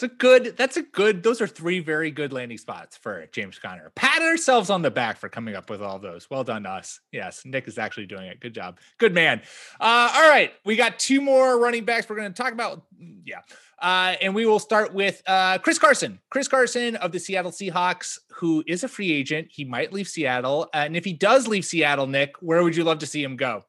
[0.00, 3.58] It's a good, that's a good, those are three very good landing spots for James
[3.58, 3.90] Conner.
[3.96, 6.30] Pat ourselves on the back for coming up with all those.
[6.30, 7.00] Well done us.
[7.10, 8.38] Yes, Nick is actually doing it.
[8.38, 8.78] Good job.
[8.98, 9.42] Good man.
[9.80, 10.52] Uh, all right.
[10.64, 12.84] We got two more running backs we're going to talk about.
[13.24, 13.40] Yeah.
[13.82, 16.20] Uh, and we will start with uh, Chris Carson.
[16.30, 19.48] Chris Carson of the Seattle Seahawks, who is a free agent.
[19.50, 20.68] He might leave Seattle.
[20.72, 23.64] And if he does leave Seattle, Nick, where would you love to see him go?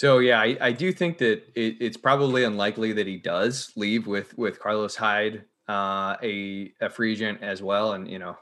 [0.00, 4.06] So yeah, I, I do think that it, it's probably unlikely that he does leave
[4.06, 8.38] with with Carlos Hyde, uh, a a free agent as well, and you know,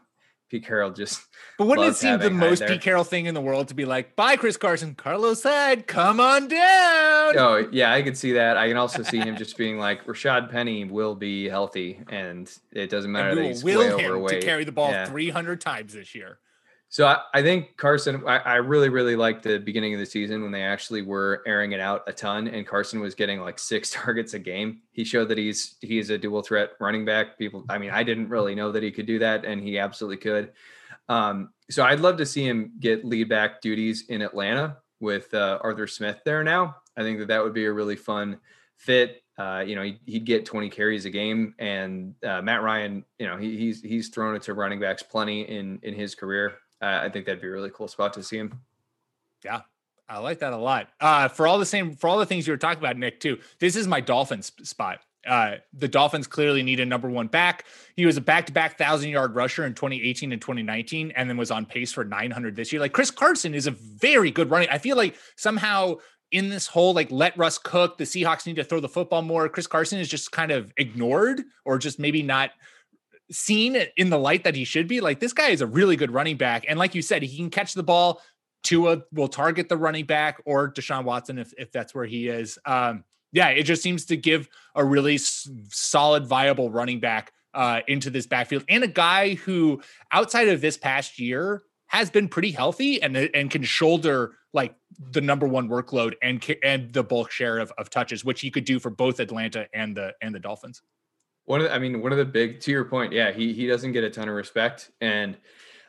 [0.48, 1.20] Pete Carroll just.
[1.58, 4.14] But wouldn't it seem the most Pete Carroll thing in the world to be like,
[4.14, 8.56] "Bye, Chris Carson, Carlos Hyde, come on down." Oh yeah, I could see that.
[8.56, 12.88] I can also see him just being like, "Rashaad Penny will be healthy, and it
[12.88, 15.06] doesn't matter that he's will way overweight to carry the ball yeah.
[15.06, 16.38] 300 times this year."
[16.90, 20.42] So I, I, think Carson, I, I, really, really liked the beginning of the season
[20.42, 23.90] when they actually were airing it out a ton, and Carson was getting like six
[23.92, 24.80] targets a game.
[24.92, 27.38] He showed that he's he's a dual threat running back.
[27.38, 30.16] People, I mean, I didn't really know that he could do that, and he absolutely
[30.16, 30.52] could.
[31.10, 35.58] Um, so I'd love to see him get lead back duties in Atlanta with uh,
[35.62, 36.76] Arthur Smith there now.
[36.96, 38.38] I think that that would be a really fun
[38.76, 39.22] fit.
[39.36, 43.26] Uh, you know, he'd, he'd, get 20 carries a game, and uh, Matt Ryan, you
[43.26, 47.00] know, he, he's he's thrown it to running backs plenty in in his career uh,
[47.02, 48.60] I think that'd be a really cool spot to see him.
[49.44, 49.62] Yeah,
[50.08, 50.88] I like that a lot.
[51.00, 53.38] Uh, for all the same, for all the things you were talking about, Nick, too.
[53.60, 55.00] This is my Dolphins spot.
[55.26, 57.66] Uh, the Dolphins clearly need a number one back.
[57.96, 61.66] He was a back-to-back thousand yard rusher in 2018 and 2019, and then was on
[61.66, 62.80] pace for 900 this year.
[62.80, 64.68] Like Chris Carson is a very good running.
[64.70, 65.96] I feel like somehow
[66.30, 69.48] in this whole like let Russ cook, the Seahawks need to throw the football more.
[69.48, 72.50] Chris Carson is just kind of ignored or just maybe not
[73.30, 75.00] seen in the light that he should be.
[75.00, 77.50] Like this guy is a really good running back, and like you said, he can
[77.50, 78.22] catch the ball.
[78.64, 82.58] Tua will target the running back or Deshaun Watson if if that's where he is.
[82.64, 87.80] Um, yeah, it just seems to give a really s- solid, viable running back uh,
[87.86, 89.80] into this backfield, and a guy who,
[90.12, 94.74] outside of this past year, has been pretty healthy and and can shoulder like
[95.12, 98.64] the number one workload and and the bulk share of, of touches, which he could
[98.64, 100.82] do for both Atlanta and the and the Dolphins.
[101.48, 103.66] One of the, I mean, one of the big to your point, yeah, he he
[103.66, 105.34] doesn't get a ton of respect, and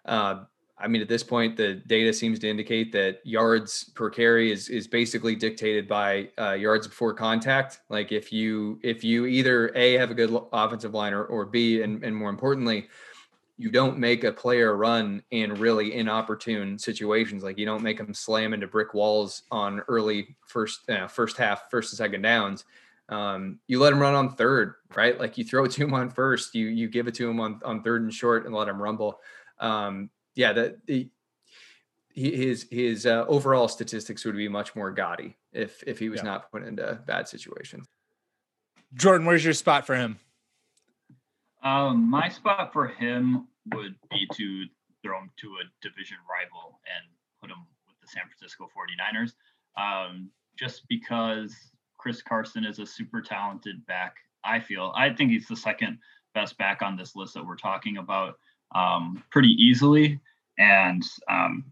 [0.05, 0.45] uh,
[0.77, 4.69] I mean, at this point, the data seems to indicate that yards per carry is
[4.69, 7.81] is basically dictated by uh, yards before contact.
[7.89, 11.81] Like if you if you either a have a good offensive line or, or b
[11.81, 12.87] and and more importantly,
[13.57, 17.43] you don't make a player run in really inopportune situations.
[17.43, 21.69] Like you don't make them slam into brick walls on early first uh, first half,
[21.69, 22.63] first and second downs.
[23.09, 25.19] Um, you let him run on third, right?
[25.19, 27.59] Like you throw it to him on first, you you give it to him on
[27.65, 29.19] on third and short, and let him rumble.
[29.59, 31.09] Um, yeah, that the
[32.13, 36.25] his his uh, overall statistics would be much more gaudy if if he was yeah.
[36.25, 37.87] not put into bad situations.
[38.93, 40.19] Jordan, where's your spot for him?
[41.63, 44.65] Um, my spot for him would be to
[45.03, 49.33] throw him to a division rival and put him with the San Francisco 49ers.
[49.77, 51.55] Um, just because
[51.99, 54.93] Chris Carson is a super talented back, I feel.
[54.95, 55.99] I think he's the second
[56.33, 58.39] best back on this list that we're talking about
[58.73, 60.19] um, pretty easily.
[60.57, 61.65] And um,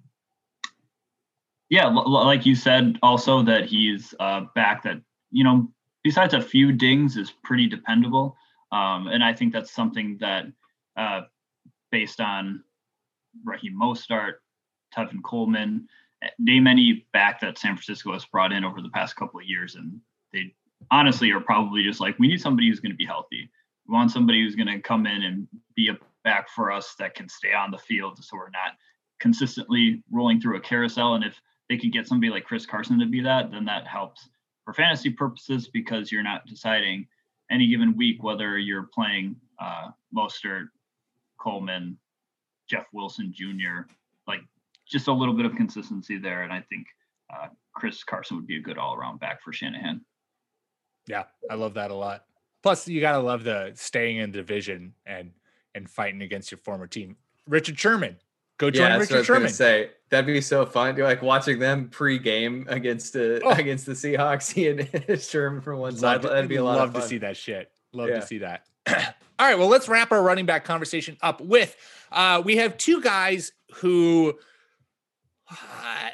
[1.69, 5.01] yeah, l- like you said, also that he's a back that,
[5.31, 5.69] you know,
[6.03, 8.35] besides a few dings, is pretty dependable.
[8.71, 10.45] Um, and I think that's something that,
[10.97, 11.21] uh,
[11.89, 12.63] based on
[13.45, 14.35] Raheem Mostert,
[14.95, 15.87] Tevin Coleman,
[16.21, 19.45] eh, name any back that San Francisco has brought in over the past couple of
[19.45, 20.01] years, and
[20.33, 20.53] they
[20.91, 23.49] honestly are probably just like, we need somebody who's going to be healthy.
[23.87, 27.15] We want somebody who's going to come in and be a back for us that
[27.15, 28.73] can stay on the field, so we're not
[29.19, 31.15] consistently rolling through a carousel.
[31.15, 34.27] And if they could get somebody like Chris Carson to be that, then that helps
[34.65, 37.07] for fantasy purposes because you're not deciding
[37.49, 40.67] any given week whether you're playing uh, Mostert,
[41.39, 41.97] Coleman,
[42.69, 43.89] Jeff Wilson Jr.
[44.27, 44.41] Like
[44.85, 46.87] just a little bit of consistency there, and I think
[47.33, 50.01] uh, Chris Carson would be a good all-around back for Shanahan.
[51.07, 52.25] Yeah, I love that a lot.
[52.63, 55.31] Plus, you gotta love the staying in division and
[55.73, 57.15] and fighting against your former team.
[57.47, 58.17] Richard Sherman,
[58.57, 59.49] Go join yeah, Richard Sherman.
[59.49, 60.97] Say that'd be so fun.
[60.97, 63.51] You're like watching them pre-game against the oh.
[63.51, 64.43] against the Seahawks,
[65.07, 66.23] seeing Sherman from one side.
[66.23, 66.77] That'd be a lot.
[66.77, 67.71] Love to see that shit.
[67.93, 68.19] Love yeah.
[68.19, 68.65] to see that.
[69.39, 71.75] All right, well, let's wrap our running back conversation up with.
[72.11, 74.33] Uh, we have two guys who.
[75.49, 76.09] Uh,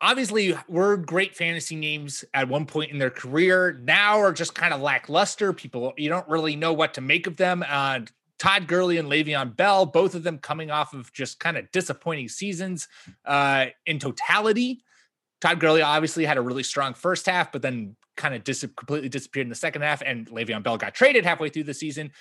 [0.00, 4.72] obviously were great fantasy names at one point in their career now are just kind
[4.72, 7.98] of lackluster people you don't really know what to make of them uh,
[8.38, 12.28] Todd Gurley and Le'Veon Bell, both of them coming off of just kind of disappointing
[12.28, 12.88] seasons
[13.24, 14.80] uh, in totality.
[15.40, 19.08] Todd Gurley obviously had a really strong first half, but then kind of dis- completely
[19.08, 22.12] disappeared in the second half, and Le'Veon Bell got traded halfway through the season.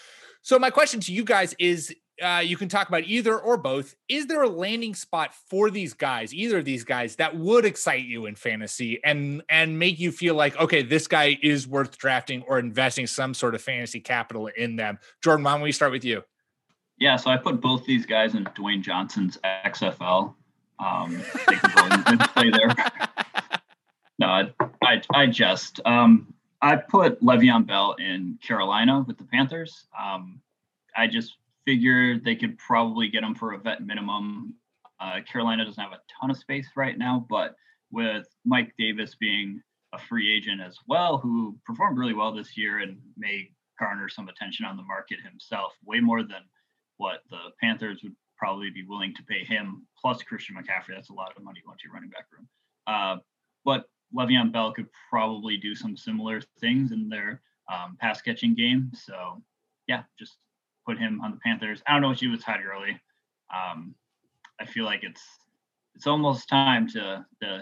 [0.41, 3.95] So my question to you guys is: uh, you can talk about either or both.
[4.07, 8.05] Is there a landing spot for these guys, either of these guys, that would excite
[8.05, 12.43] you in fantasy and and make you feel like, okay, this guy is worth drafting
[12.47, 14.99] or investing some sort of fantasy capital in them?
[15.23, 16.23] Jordan, why don't we start with you?
[16.99, 20.33] Yeah, so I put both these guys in Dwayne Johnson's XFL.
[20.79, 22.75] Um, they can play there.
[24.19, 24.51] no, I,
[24.81, 29.85] I, I just um, I put Le'Veon Bell in Carolina with the Panthers.
[29.99, 30.41] Um,
[30.95, 31.37] I just
[31.67, 34.53] figure they could probably get him for a vet minimum.
[35.01, 37.55] Uh, Carolina doesn't have a ton of space right now, but
[37.91, 39.61] with Mike Davis being
[39.93, 44.29] a free agent as well, who performed really well this year and may garner some
[44.29, 46.41] attention on the market himself, way more than
[46.95, 50.95] what the Panthers would probably be willing to pay him, plus Christian McCaffrey.
[50.95, 52.47] That's a lot of money going to your running back room.
[52.87, 53.17] Uh,
[53.65, 57.41] but Le'Veon Bell could probably do some similar things in their
[57.71, 58.91] um, pass catching game.
[58.93, 59.43] So,
[59.87, 60.37] yeah, just
[60.87, 61.81] put him on the Panthers.
[61.85, 62.99] I don't know what you with Todd Gurley.
[63.53, 63.93] Um,
[64.59, 65.21] I feel like it's
[65.95, 67.61] it's almost time to to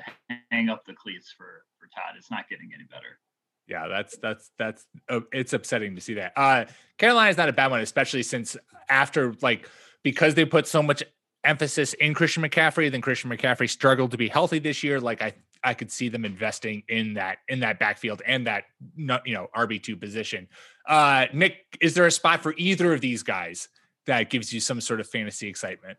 [0.51, 2.15] hang up the cleats for for Todd.
[2.17, 3.19] It's not getting any better.
[3.67, 6.33] Yeah, that's that's that's uh, it's upsetting to see that.
[6.35, 6.65] Uh
[6.97, 8.55] Carolina is not a bad one, especially since
[8.89, 9.69] after like
[10.03, 11.03] because they put so much
[11.43, 14.99] emphasis in Christian McCaffrey, then Christian McCaffrey struggled to be healthy this year.
[14.99, 15.33] Like I
[15.65, 19.81] I could see them investing in that in that backfield and that you know RB
[19.81, 20.47] two position.
[20.87, 23.67] Uh, Nick, is there a spot for either of these guys
[24.05, 25.97] that gives you some sort of fantasy excitement?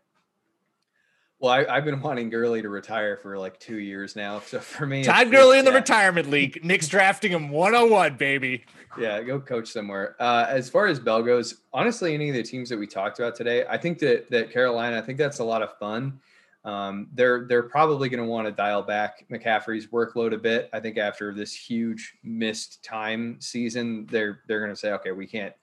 [1.39, 4.41] Well, I, have been wanting Gurley to retire for like two years now.
[4.47, 5.77] So for me, Todd Gurley in the yeah.
[5.77, 6.63] retirement league.
[6.63, 8.63] Nick's drafting him 101, baby.
[8.97, 10.15] Yeah, go coach somewhere.
[10.19, 13.35] Uh, as far as Bell goes, honestly, any of the teams that we talked about
[13.35, 16.19] today, I think that that Carolina, I think that's a lot of fun.
[16.67, 20.69] Um, they're they're probably going to want to dial back McCaffrey's workload a bit.
[20.73, 25.25] I think after this huge missed time season, they're they're going to say, okay, we
[25.25, 25.53] can't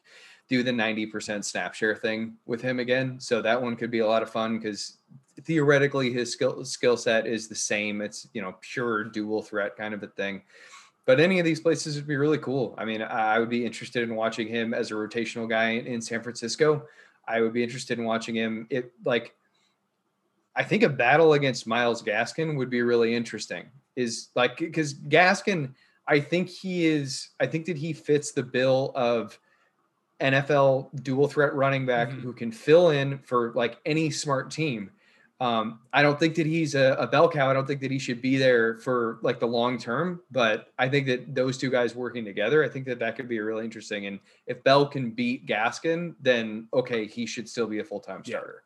[0.49, 3.21] do the 90% snap share thing with him again.
[3.21, 4.99] So that one could be a lot of fun because
[5.43, 8.01] theoretically his skill skill set is the same.
[8.01, 10.41] It's you know pure dual threat kind of a thing.
[11.05, 12.75] But any of these places would be really cool.
[12.79, 16.23] I mean, I would be interested in watching him as a rotational guy in San
[16.23, 16.87] Francisco.
[17.29, 18.67] I would be interested in watching him.
[18.71, 19.35] It like
[20.57, 23.65] I think a battle against Myles Gaskin would be really interesting.
[23.97, 25.73] Is like because Gaskin,
[26.07, 27.29] I think he is.
[27.41, 29.39] I think that he fits the bill of
[30.21, 32.21] NFL dual threat running back Mhm.
[32.21, 34.91] who can fill in for like any smart team.
[35.41, 37.51] Um, I don't think that he's a, a bell cow.
[37.51, 40.23] I don't think that he should be there for like the long term.
[40.31, 43.41] But I think that those two guys working together, I think that that could be
[43.41, 44.07] really interesting.
[44.07, 48.23] And if Bell can beat Gaskin, then okay, he should still be a full time
[48.25, 48.39] Yeah.
[48.39, 48.63] starter.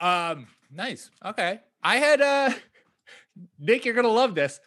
[0.00, 1.10] Um, nice.
[1.24, 1.60] Okay.
[1.82, 2.50] I had uh
[3.58, 4.60] Nick, you're gonna love this.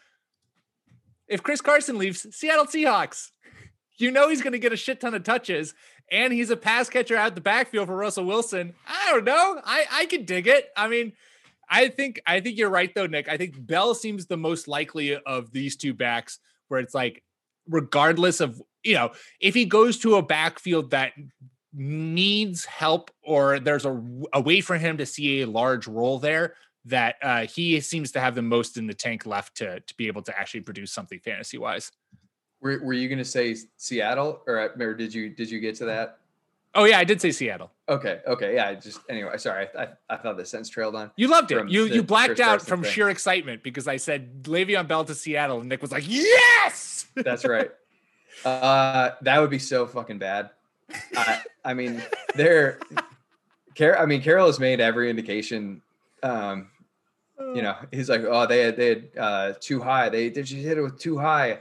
[1.28, 3.30] If Chris Carson leaves, Seattle Seahawks.
[3.98, 5.74] You know he's gonna get a shit ton of touches,
[6.10, 8.74] and he's a pass catcher out the backfield for Russell Wilson.
[8.86, 9.60] I don't know.
[9.64, 10.70] I I could dig it.
[10.76, 11.12] I mean,
[11.68, 13.28] I think I think you're right though, Nick.
[13.28, 17.22] I think Bell seems the most likely of these two backs where it's like,
[17.68, 21.12] regardless of you know, if he goes to a backfield that
[21.74, 24.02] needs help or there's a,
[24.32, 26.54] a way for him to see a large role there
[26.84, 30.06] that uh, he seems to have the most in the tank left to to be
[30.06, 31.92] able to actually produce something fantasy wise.
[32.60, 35.84] Were, were you going to say Seattle or, or did you did you get to
[35.86, 36.18] that?
[36.74, 37.70] Oh yeah, I did say Seattle.
[37.88, 38.68] Okay, okay, yeah.
[38.68, 39.36] I just anyway.
[39.36, 41.10] Sorry, I, I, I thought the sentence trailed on.
[41.16, 41.68] You loved it.
[41.68, 42.92] You you blacked out from thing.
[42.92, 47.44] sheer excitement because I said Le'Veon Bell to Seattle, and Nick was like, "Yes!" That's
[47.46, 47.70] right.
[48.42, 50.50] Uh, that would be so fucking bad.
[51.16, 52.02] I, I mean,
[52.34, 52.78] they're,
[53.76, 55.82] Car- I mean, Carroll has made every indication.
[56.22, 56.68] Um,
[57.54, 60.08] you know, he's like, oh, they had they had uh, two high.
[60.08, 61.58] They did just hit it with two high.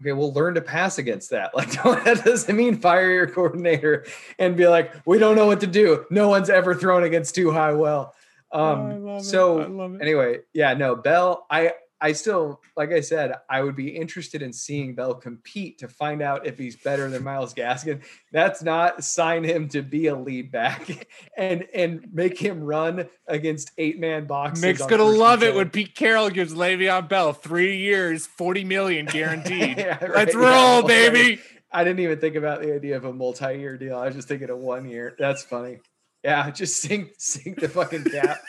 [0.00, 1.54] Okay, we'll learn to pass against that.
[1.54, 1.70] Like,
[2.04, 4.04] that doesn't mean fire your coordinator
[4.38, 6.04] and be like, we don't know what to do.
[6.10, 8.14] No one's ever thrown against two high well.
[8.52, 11.72] Um, so anyway, yeah, no, Bell, I
[12.04, 16.20] I still like I said, I would be interested in seeing Bell compete to find
[16.20, 18.02] out if he's better than Myles Gaskin.
[18.30, 23.70] That's not sign him to be a lead back and and make him run against
[23.78, 24.62] eight man boxes.
[24.62, 29.78] Nick's gonna love it when Pete Carroll gives Le'Veon Bell three years, forty million guaranteed.
[29.84, 31.40] Yeah, right, Let's yeah, roll, multi- baby.
[31.72, 33.96] I didn't even think about the idea of a multi-year deal.
[33.96, 35.16] I was just thinking of one year.
[35.18, 35.80] That's funny.
[36.22, 38.42] Yeah, just sink sink the fucking cap.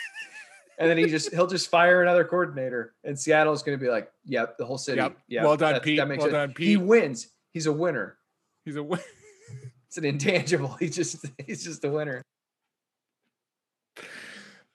[0.78, 2.94] And then he just he'll just fire another coordinator.
[3.04, 4.98] And Seattle's gonna be like, yep, the whole city.
[5.02, 5.18] Yep.
[5.28, 5.44] Yeah.
[5.44, 6.00] Well done, Pete.
[6.00, 6.68] Well done, Pete.
[6.68, 7.28] He wins.
[7.52, 8.18] He's a winner.
[8.66, 9.00] He's a win-
[9.88, 10.74] It's an intangible.
[10.80, 12.22] He just he's just a winner.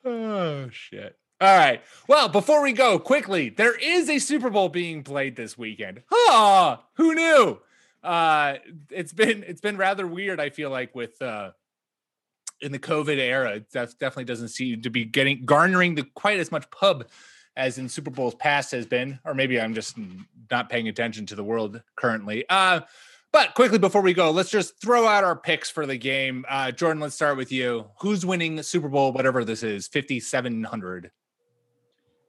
[0.05, 1.17] Oh shit.
[1.41, 1.83] All right.
[2.07, 6.03] Well, before we go, quickly, there is a Super Bowl being played this weekend.
[6.13, 7.59] Ah, who knew?
[8.03, 8.55] Uh
[8.91, 11.51] it's been it's been rather weird, I feel like, with uh
[12.63, 13.63] in the COVID era.
[13.73, 17.07] that definitely doesn't seem to be getting garnering the quite as much pub
[17.57, 19.97] as in Super Bowls past has been, or maybe I'm just
[20.51, 22.45] not paying attention to the world currently.
[22.49, 22.81] Uh
[23.33, 26.45] but quickly before we go, let's just throw out our picks for the game.
[26.49, 27.87] Uh, Jordan, let's start with you.
[28.01, 31.13] Who's winning Super Bowl, whatever this is, 5,700?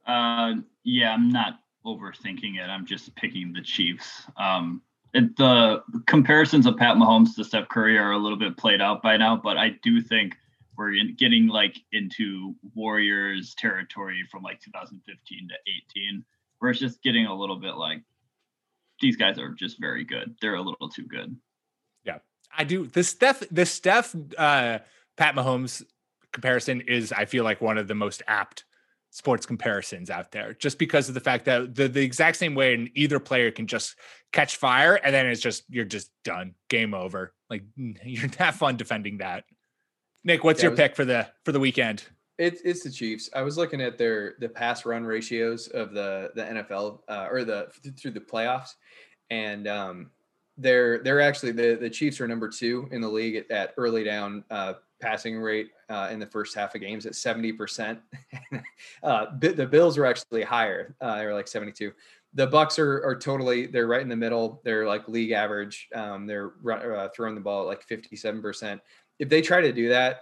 [0.06, 0.54] Uh,
[0.84, 2.70] yeah, I'm not overthinking it.
[2.70, 4.28] I'm just picking the Chiefs.
[4.38, 4.84] Um,
[5.14, 9.02] it, the comparisons of Pat Mahomes to Steph Curry are a little bit played out
[9.02, 10.38] by now, but I do think
[10.78, 15.56] we're in, getting like into Warriors territory from like 2015 to
[16.00, 16.24] 18,
[16.60, 18.02] where it's just getting a little bit like
[19.02, 20.36] these guys are just very good.
[20.42, 21.36] They're a little too good.
[22.06, 22.20] Yeah,
[22.56, 22.88] I do.
[22.88, 24.80] The Steph, the Steph, uh,
[25.18, 25.84] Pat Mahomes
[26.32, 28.64] comparison is, I feel like, one of the most apt
[29.12, 32.74] sports comparisons out there, just because of the fact that the, the exact same way,
[32.74, 33.96] and either player can just
[34.32, 37.34] catch fire, and then it's just you're just done, game over.
[37.50, 39.44] Like you're not fun defending that.
[40.24, 42.04] Nick, what's Yeah, your was- pick for the for the weekend?
[42.38, 43.30] It's it's the Chiefs.
[43.36, 47.44] I was looking at their the pass run ratios of the the NFL uh, or
[47.44, 47.68] the
[48.00, 48.70] through the playoffs,
[49.30, 50.10] and um,
[50.62, 54.04] they're they're actually the the Chiefs are number two in the league at, at early
[54.04, 58.00] down uh, passing rate uh, in the first half of games at seventy percent.
[59.04, 60.96] uh, the Bills were actually higher.
[61.02, 61.92] Uh, they were like seventy two.
[62.34, 64.62] The Bucs are are totally they're right in the middle.
[64.64, 65.90] They're like league average.
[65.94, 68.82] Um, they're uh, throwing the ball at like fifty seven percent.
[69.20, 70.22] If they try to do that,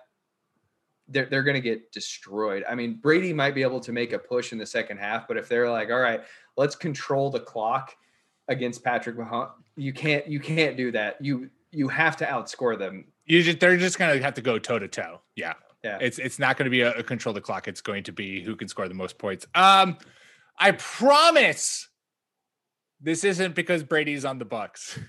[1.08, 2.64] they're, they're going to get destroyed.
[2.70, 5.38] I mean, Brady might be able to make a push in the second half, but
[5.38, 6.22] if they're like, all right,
[6.58, 7.96] let's control the clock
[8.50, 11.18] against Patrick Mahomes, you can't you can't do that.
[11.22, 13.06] You you have to outscore them.
[13.26, 15.22] You just they're just gonna have to go toe to toe.
[15.36, 15.54] Yeah.
[15.84, 15.98] Yeah.
[16.02, 17.68] It's it's not going to be a, a control the clock.
[17.68, 19.46] It's going to be who can score the most points.
[19.56, 19.98] Um,
[20.58, 21.88] I promise
[23.00, 25.00] this isn't because Brady's on the Bucs,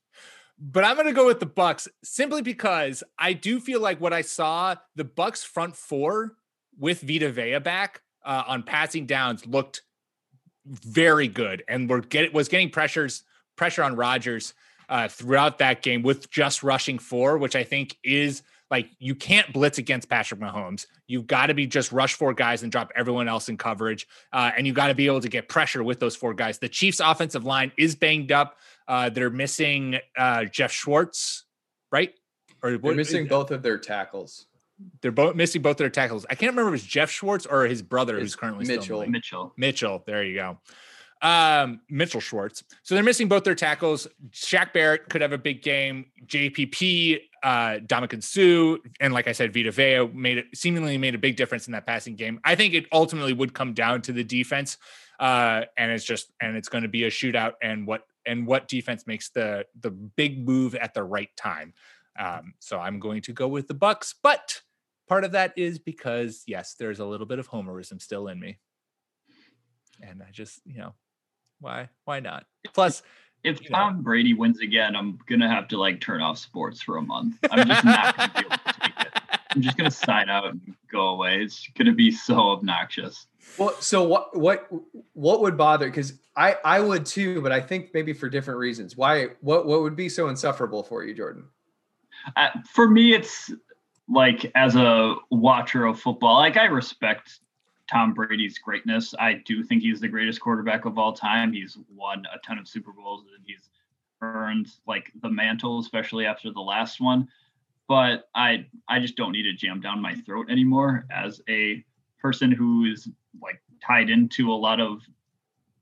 [0.58, 4.12] but I'm going to go with the Bucs simply because I do feel like what
[4.12, 6.36] I saw the Bucs front four
[6.76, 9.82] with Vita Vea back uh, on passing downs looked
[10.68, 13.22] very good and we were get was getting pressures
[13.56, 14.54] pressure on Rodgers
[14.88, 19.52] uh, throughout that game with just rushing four, which I think is like you can't
[19.52, 20.86] blitz against Patrick Mahomes.
[21.06, 24.50] You've got to be just rush four guys and drop everyone else in coverage, uh,
[24.56, 26.58] and you got to be able to get pressure with those four guys.
[26.58, 28.56] The Chiefs' offensive line is banged up.
[28.86, 31.44] Uh, they're missing uh, Jeff Schwartz.
[31.90, 32.12] right?
[32.62, 34.46] Or They're what- missing both of their tackles.
[35.00, 36.26] They're both missing both their tackles.
[36.30, 38.98] I can't remember if was Jeff Schwartz or his brother who's currently still Mitchell.
[39.00, 39.10] league.
[39.10, 39.52] Mitchell.
[39.56, 40.02] Mitchell.
[40.06, 40.58] There you go.
[41.20, 42.62] Um, Mitchell Schwartz.
[42.82, 44.06] So they're missing both their tackles.
[44.30, 46.06] Shaq Barrett could have a big game.
[46.26, 47.48] JPP, uh,
[47.80, 51.66] Ndamukong Suh, and like I said, Vita Vea made it seemingly made a big difference
[51.66, 52.40] in that passing game.
[52.44, 54.78] I think it ultimately would come down to the defense.
[55.18, 58.68] Uh, and it's just and it's going to be a shootout and what and what
[58.68, 61.74] defense makes the the big move at the right time.
[62.18, 64.60] Um, so I'm going to go with the Bucs, but
[65.08, 68.58] part of that is because yes, there's a little bit of homerism still in me
[70.02, 70.94] and I just, you know,
[71.60, 72.46] why why not?
[72.72, 73.02] Plus,
[73.44, 73.78] If you know.
[73.78, 77.36] Tom Brady wins again, I'm gonna have to like turn off sports for a month.
[77.50, 79.22] I'm just not gonna be able to take it.
[79.50, 81.42] I'm just gonna sign out and go away.
[81.42, 83.26] It's gonna be so obnoxious.
[83.56, 84.68] Well, so what what
[85.14, 85.86] what would bother?
[85.86, 88.96] Because I I would too, but I think maybe for different reasons.
[88.96, 89.28] Why?
[89.40, 91.44] What what would be so insufferable for you, Jordan?
[92.36, 93.50] Uh, for me, it's
[94.08, 97.40] like as a watcher of football, like I respect
[97.90, 99.14] Tom Brady's greatness.
[99.18, 101.52] I do think he's the greatest quarterback of all time.
[101.52, 103.68] He's won a ton of Super Bowls and he's
[104.20, 107.28] earned like the mantle, especially after the last one.
[107.86, 111.84] But I I just don't need it jammed down my throat anymore as a
[112.20, 113.08] person who is
[113.40, 115.00] like tied into a lot of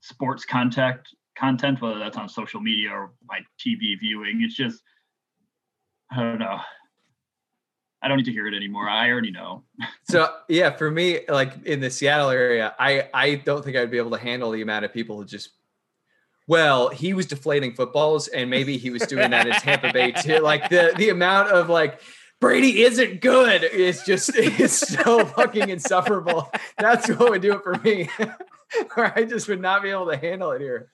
[0.01, 4.43] sports contact content, whether that's on social media or my TV viewing.
[4.43, 4.83] It's just
[6.11, 6.61] I don't know.
[8.03, 8.89] I don't need to hear it anymore.
[8.89, 9.65] I already know.
[10.09, 13.99] So yeah, for me, like in the Seattle area, I I don't think I'd be
[13.99, 15.51] able to handle the amount of people who just.
[16.49, 20.39] Well, he was deflating footballs, and maybe he was doing that in Tampa Bay too.
[20.43, 22.01] Like the the amount of like
[22.41, 26.51] Brady isn't good is just is so fucking insufferable.
[26.79, 28.09] That's what would do it for me.
[28.97, 30.91] or I just would not be able to handle it here.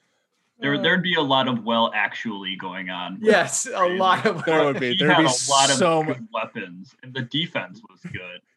[0.62, 3.18] There, there'd be a lot of well actually going on.
[3.20, 6.18] Yes, a lot of there would be there'd had be a lot of so much
[6.18, 8.40] good weapons, and the defense was good.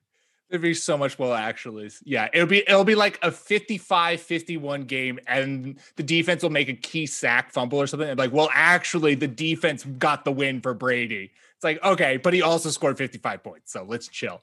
[0.49, 1.89] there'd be so much well actually.
[2.03, 6.73] Yeah, it'll be it'll be like a 55-51 game and the defense will make a
[6.73, 8.07] key sack fumble or something.
[8.07, 11.31] And like, well, actually the defense got the win for Brady.
[11.55, 13.71] It's like, okay, but he also scored 55 points.
[13.71, 14.41] So let's chill.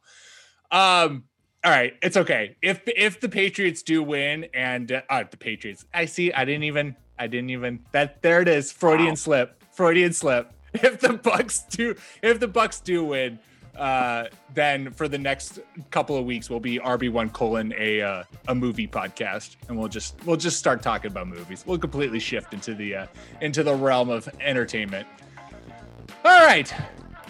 [0.70, 1.24] Um
[1.64, 2.56] all right, it's okay.
[2.60, 6.32] If if the Patriots do win and uh, the Patriots, I see.
[6.32, 6.96] I didn't even.
[7.22, 7.78] I didn't even.
[7.92, 8.72] That there it is.
[8.72, 9.14] Freudian Wow.
[9.14, 9.64] slip.
[9.72, 10.50] Freudian slip.
[10.74, 13.38] If the Bucs do, if the Bucs do win,
[13.76, 15.60] uh, then for the next
[15.90, 19.88] couple of weeks we'll be RB one colon a uh, a movie podcast, and we'll
[19.88, 21.64] just we'll just start talking about movies.
[21.66, 23.06] We'll completely shift into the uh,
[23.42, 25.06] into the realm of entertainment.
[26.24, 26.72] All right.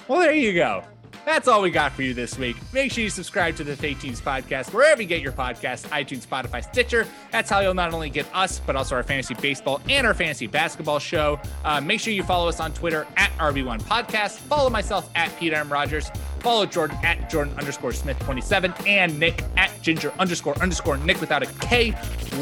[0.08, 0.84] Well, there you go.
[1.24, 2.56] That's all we got for you this week.
[2.72, 6.26] Make sure you subscribe to the Fake Teams podcast wherever you get your podcasts iTunes,
[6.26, 7.06] Spotify, Stitcher.
[7.30, 10.46] That's how you'll not only get us, but also our fantasy baseball and our fantasy
[10.46, 11.40] basketball show.
[11.64, 14.32] Uh, make sure you follow us on Twitter at RB1 Podcast.
[14.38, 15.70] Follow myself at Pete M.
[15.72, 16.10] Rogers.
[16.40, 21.42] Follow Jordan at Jordan underscore Smith 27 and Nick at Ginger underscore underscore Nick without
[21.42, 21.94] a K.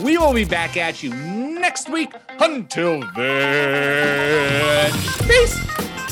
[0.02, 2.12] We will be back at you next week.
[2.38, 4.92] Until then,
[5.28, 6.09] peace.